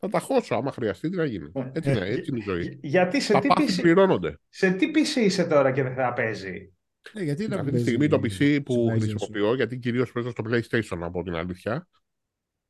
[0.00, 1.50] Θα τα χώσω άμα χρειαστεί τι να γίνει.
[1.54, 2.78] Ε, έτσι είναι, έτσι είναι η ζωή.
[2.82, 4.38] Γιατί σε τα τι PC πληρώνονται.
[4.48, 6.72] Σε τι PC είσαι τώρα και δεν θα παίζει;
[7.12, 10.98] Ε, γιατί να Αυτή τη στιγμή το PC που χρησιμοποιώ, γιατί κυρίως παίζω στο PlayStation
[11.00, 11.88] από την αλήθεια,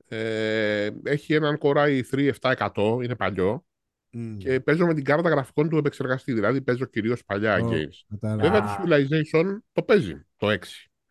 [0.09, 3.67] ε, έχει έναν Core i3 7100, είναι παλιό,
[4.13, 4.37] mm.
[4.39, 8.17] και παίζω με την κάρτα γραφικών του επεξεργαστή, δηλαδή παίζω κυρίως παλιά oh, games.
[8.21, 10.57] Βέβαια το Civilization το παίζει, το 6.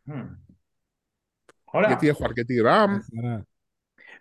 [0.06, 0.28] Mm.
[1.88, 2.88] Γιατί έχω αρκετή RAM.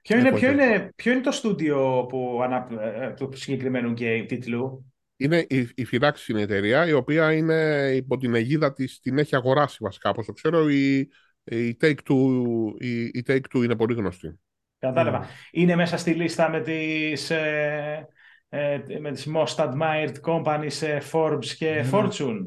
[0.02, 4.92] Ποιο είναι, ποιο, είναι, ποιο είναι το στούντιο που ανα, ε, του συγκεκριμένου game τίτλου;
[5.16, 9.18] Είναι η, η Firaxis είναι η εταιρεία, η οποία είναι υπό την αιγίδα της, την
[9.18, 10.98] έχει αγοράσει βασικά, όπως το ξέρω, η,
[11.44, 12.36] η Take-Two
[12.78, 14.38] η, η Take είναι πολύ γνωστή.
[14.78, 15.24] Κατάλαβα.
[15.24, 15.28] Mm.
[15.50, 18.08] Είναι μέσα στη λίστα με τις, ε,
[18.48, 21.94] ε, με τις most admired companies ε, Forbes και mm.
[21.94, 22.44] Fortune.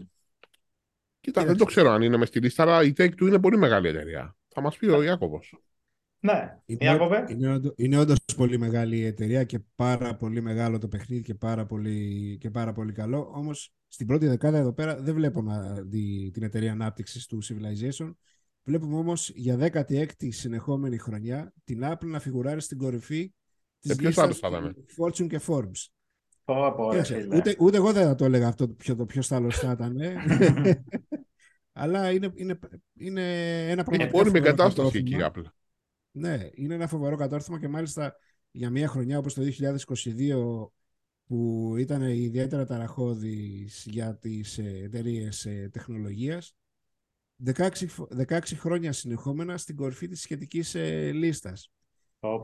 [1.19, 3.87] Κοίτα, δεν το ξέρω αν είναι μέσα στη λίστα, αλλά η Take-Two είναι πολύ μεγάλη
[3.87, 4.35] εταιρεία.
[4.47, 5.53] Θα μας πει ο Ιάκωβος.
[6.23, 6.97] Ναι, είναι,
[7.29, 11.65] είναι, είναι όντως πολύ μεγάλη η εταιρεία και πάρα πολύ μεγάλο το παιχνίδι και πάρα
[11.65, 13.31] πολύ, και πάρα πολύ καλό.
[13.33, 18.11] Όμως στην πρώτη δεκάδα εδώ πέρα δεν βλέπω να δει την εταιρεία ανάπτυξης του Civilization.
[18.63, 23.33] Βλέπουμε όμως για 16η συνεχόμενη χρονιά την Apple να φιγουράρει στην κορυφή
[23.79, 24.29] της λίστα
[24.97, 25.87] Fortune και Forbes.
[26.43, 26.87] Πω, πω,
[27.35, 29.97] ούτε, ούτε εγώ δεν θα το έλεγα αυτό ποιο, το ποιο άλλο θα ήταν.
[31.73, 32.59] Αλλά είναι, είναι,
[32.93, 33.23] είναι
[33.69, 34.19] ένα πραγματικό.
[34.19, 35.43] Είναι με κατάσταση εκεί η Apple.
[36.11, 38.15] Ναι, είναι ένα φοβερό κατόρθωμα και μάλιστα
[38.51, 40.71] για μια χρονιά όπως το 2022
[41.25, 46.55] που ήταν ιδιαίτερα ταραχώδης για τις ε, εταιρείες ε, τεχνολογίας
[47.45, 47.69] 16,
[48.27, 51.71] 16 χρόνια συνεχόμενα στην κορυφή της σχετικής ε, λίστας.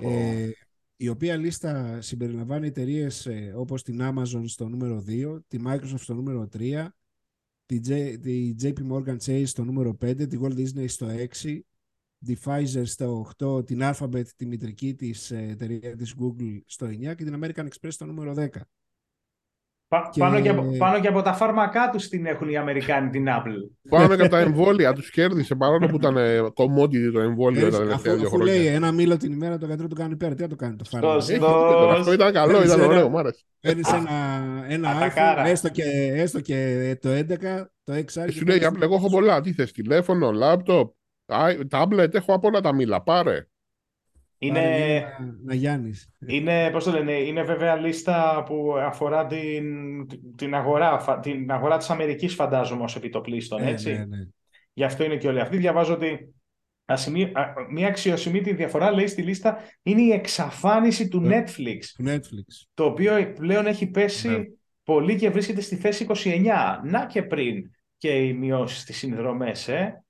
[0.02, 0.50] Ε,
[0.98, 6.14] η οποία λίστα συμπεριλαμβάνει εταιρείες ε, όπως την Amazon στο νούμερο 2, τη Microsoft στο
[6.14, 6.88] νούμερο 3,
[7.66, 11.08] τη, J, τη JP Morgan Chase στο νούμερο 5, τη Walt Disney στο
[11.42, 11.60] 6,
[12.26, 17.16] τη Pfizer στο 8, την Alphabet, τη μητρική της ε, εταιρεία της Google στο 9
[17.16, 18.48] και την American Express στο νούμερο 10.
[20.12, 20.20] και...
[20.20, 23.90] Πάνω, και από, πάνω και από τα φάρμακά τους την έχουν οι Αμερικάνοι την Apple.
[23.90, 26.16] Πάνω και από τα εμβόλια τους κέρδισε παρόλο που ήταν
[26.56, 28.54] commodity το εμβόλιο τα τελευταία δύο χρόνια.
[28.54, 30.76] Αφού λέει ένα μήλο την ημέρα το γιατρό του κάνει πέρα, τι θα το κάνει
[30.76, 31.16] το φάρμακο.
[31.92, 33.44] Αυτό ήταν καλό, ήταν ωραίο, μου άρεσε.
[33.60, 34.12] Παίρνεις ένα,
[34.68, 35.84] ένα iPhone, έστω και,
[36.16, 38.28] έστω και το 11, το XR.
[38.32, 40.94] Σου λέει, εγώ έχω πολλά, τι θες, τηλέφωνο, λάπτοπ,
[41.68, 43.48] Τάμπλετ έχω από όλα τα μήλα, πάρε.
[44.40, 45.04] Είναι,
[45.44, 46.10] να, Γιάννης.
[46.26, 49.66] είναι, πώς το λένε, είναι βέβαια λίστα που αφορά την,
[50.36, 53.92] την, αγορά, την αγορά της Αμερικής φαντάζομαι ως επιτοπλίστων, ε, έτσι.
[53.92, 54.28] Ναι, ναι.
[54.74, 55.58] Γι' αυτό είναι και όλοι αυτοί.
[55.58, 56.36] Διαβάζω ότι
[57.70, 62.08] μια αξιοσημείτη διαφορά λέει στη λίστα είναι η εξαφάνιση του Netflix.
[62.08, 62.66] Netflix.
[62.74, 64.44] Το οποίο πλέον έχει πέσει ναι.
[64.84, 66.44] πολύ και βρίσκεται στη θέση 29.
[66.84, 70.04] Να και πριν και οι μειώσεις στις συνδρομές, ε.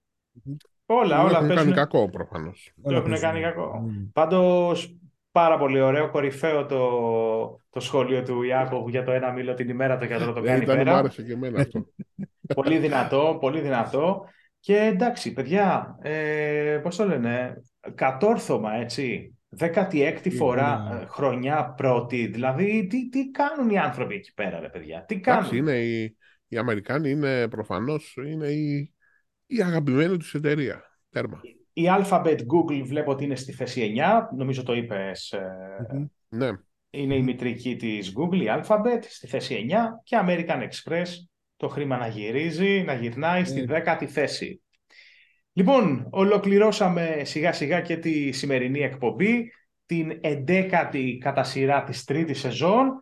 [0.89, 2.73] Όλα, όλα έχουν κάνει κακό προφανώς.
[2.84, 3.86] Το έχουν κάνει κακό.
[3.86, 4.10] Mm.
[4.13, 4.97] Πάντως,
[5.32, 9.97] πάρα πολύ ωραίο, κορυφαίο το, το σχόλιο του Ιάκωβου για το ένα μήλο την ημέρα,
[9.97, 10.91] το γιατρό το κάνει πέρα.
[10.91, 11.86] Μου άρεσε και εμένα αυτό.
[12.56, 14.26] πολύ δυνατό, πολύ δυνατό.
[14.60, 17.62] Και εντάξει, παιδιά, ε, πώς το λένε,
[17.95, 19.32] κατόρθωμα, έτσι.
[19.60, 22.25] 16η φορά ε, χρονιά πρώτη.
[22.25, 25.06] Δηλαδή, τι, τι κάνουν οι άνθρωποι εκεί πέρα, ρε παιδιά.
[25.08, 26.17] Τι κάνουν; Εντάξει, είναι οι,
[26.48, 28.94] οι Αμερικάνοι είναι προφανώς είναι οι
[29.48, 30.81] η αγαπημένη τους εταιρεία.
[31.10, 31.41] Τέρμα.
[31.73, 35.31] Η Alphabet Google βλέπω ότι είναι στη θέση 9, νομίζω το είπες.
[35.31, 36.50] Ε, ναι.
[36.89, 41.08] Είναι η μητρική της Google, η Alphabet, στη θέση 9 και American Express
[41.58, 44.08] το χρήμα να γυρίζει, να γυρνάει στη 10η ναι.
[44.08, 44.62] θέση.
[45.54, 49.52] Λοιπόν, ολοκληρώσαμε σιγά σιγά και τη σημερινή εκπομπή,
[49.85, 53.02] την 11η κατά σειρά της τρίτης σεζόν.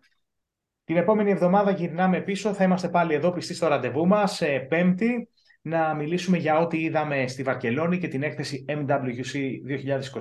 [0.83, 5.29] Την επόμενη εβδομάδα γυρνάμε πίσω, θα είμαστε πάλι εδώ πιστοί στο ραντεβού μας, σε πέμπτη,
[5.65, 10.19] να μιλήσουμε για ό,τι είδαμε στη Βαρκελόνη και την έκθεση MWC 2023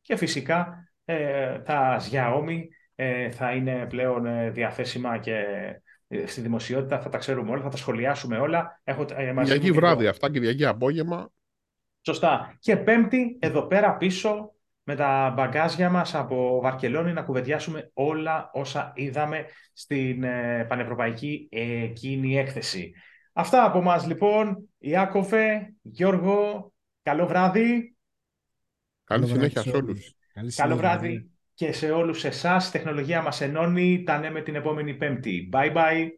[0.00, 2.58] και φυσικά ε, τα Xiaomi
[2.94, 5.44] ε, θα είναι πλέον ε, διαθέσιμα και
[6.08, 8.80] ε, στη δημοσιότητα, θα τα ξέρουμε όλα, θα τα σχολιάσουμε όλα.
[8.84, 10.10] Έχω, ε, Κυριακή βράδυ το...
[10.10, 11.30] αυτά, Κυριακή απόγευμα.
[12.00, 12.56] Σωστά.
[12.58, 18.92] Και πέμπτη, εδώ πέρα πίσω, με τα μπαγκάζια μας από Βαρκελόνη να κουβεντιάσουμε όλα όσα
[18.94, 22.92] είδαμε στην ε, πανευρωπαϊκή εκείνη έκθεση.
[23.32, 24.68] Αυτά από μας λοιπόν.
[24.78, 26.72] Ιάκωβε, Γιώργο,
[27.02, 27.96] καλό βράδυ.
[29.04, 30.14] Καλή συνέχεια σε όλους.
[30.56, 32.68] Καλό βράδυ και σε όλους εσάς.
[32.68, 34.02] Η τεχνολογία μας ενώνει.
[34.02, 35.48] Τα με την επόμενη πέμπτη.
[35.52, 36.08] Bye bye.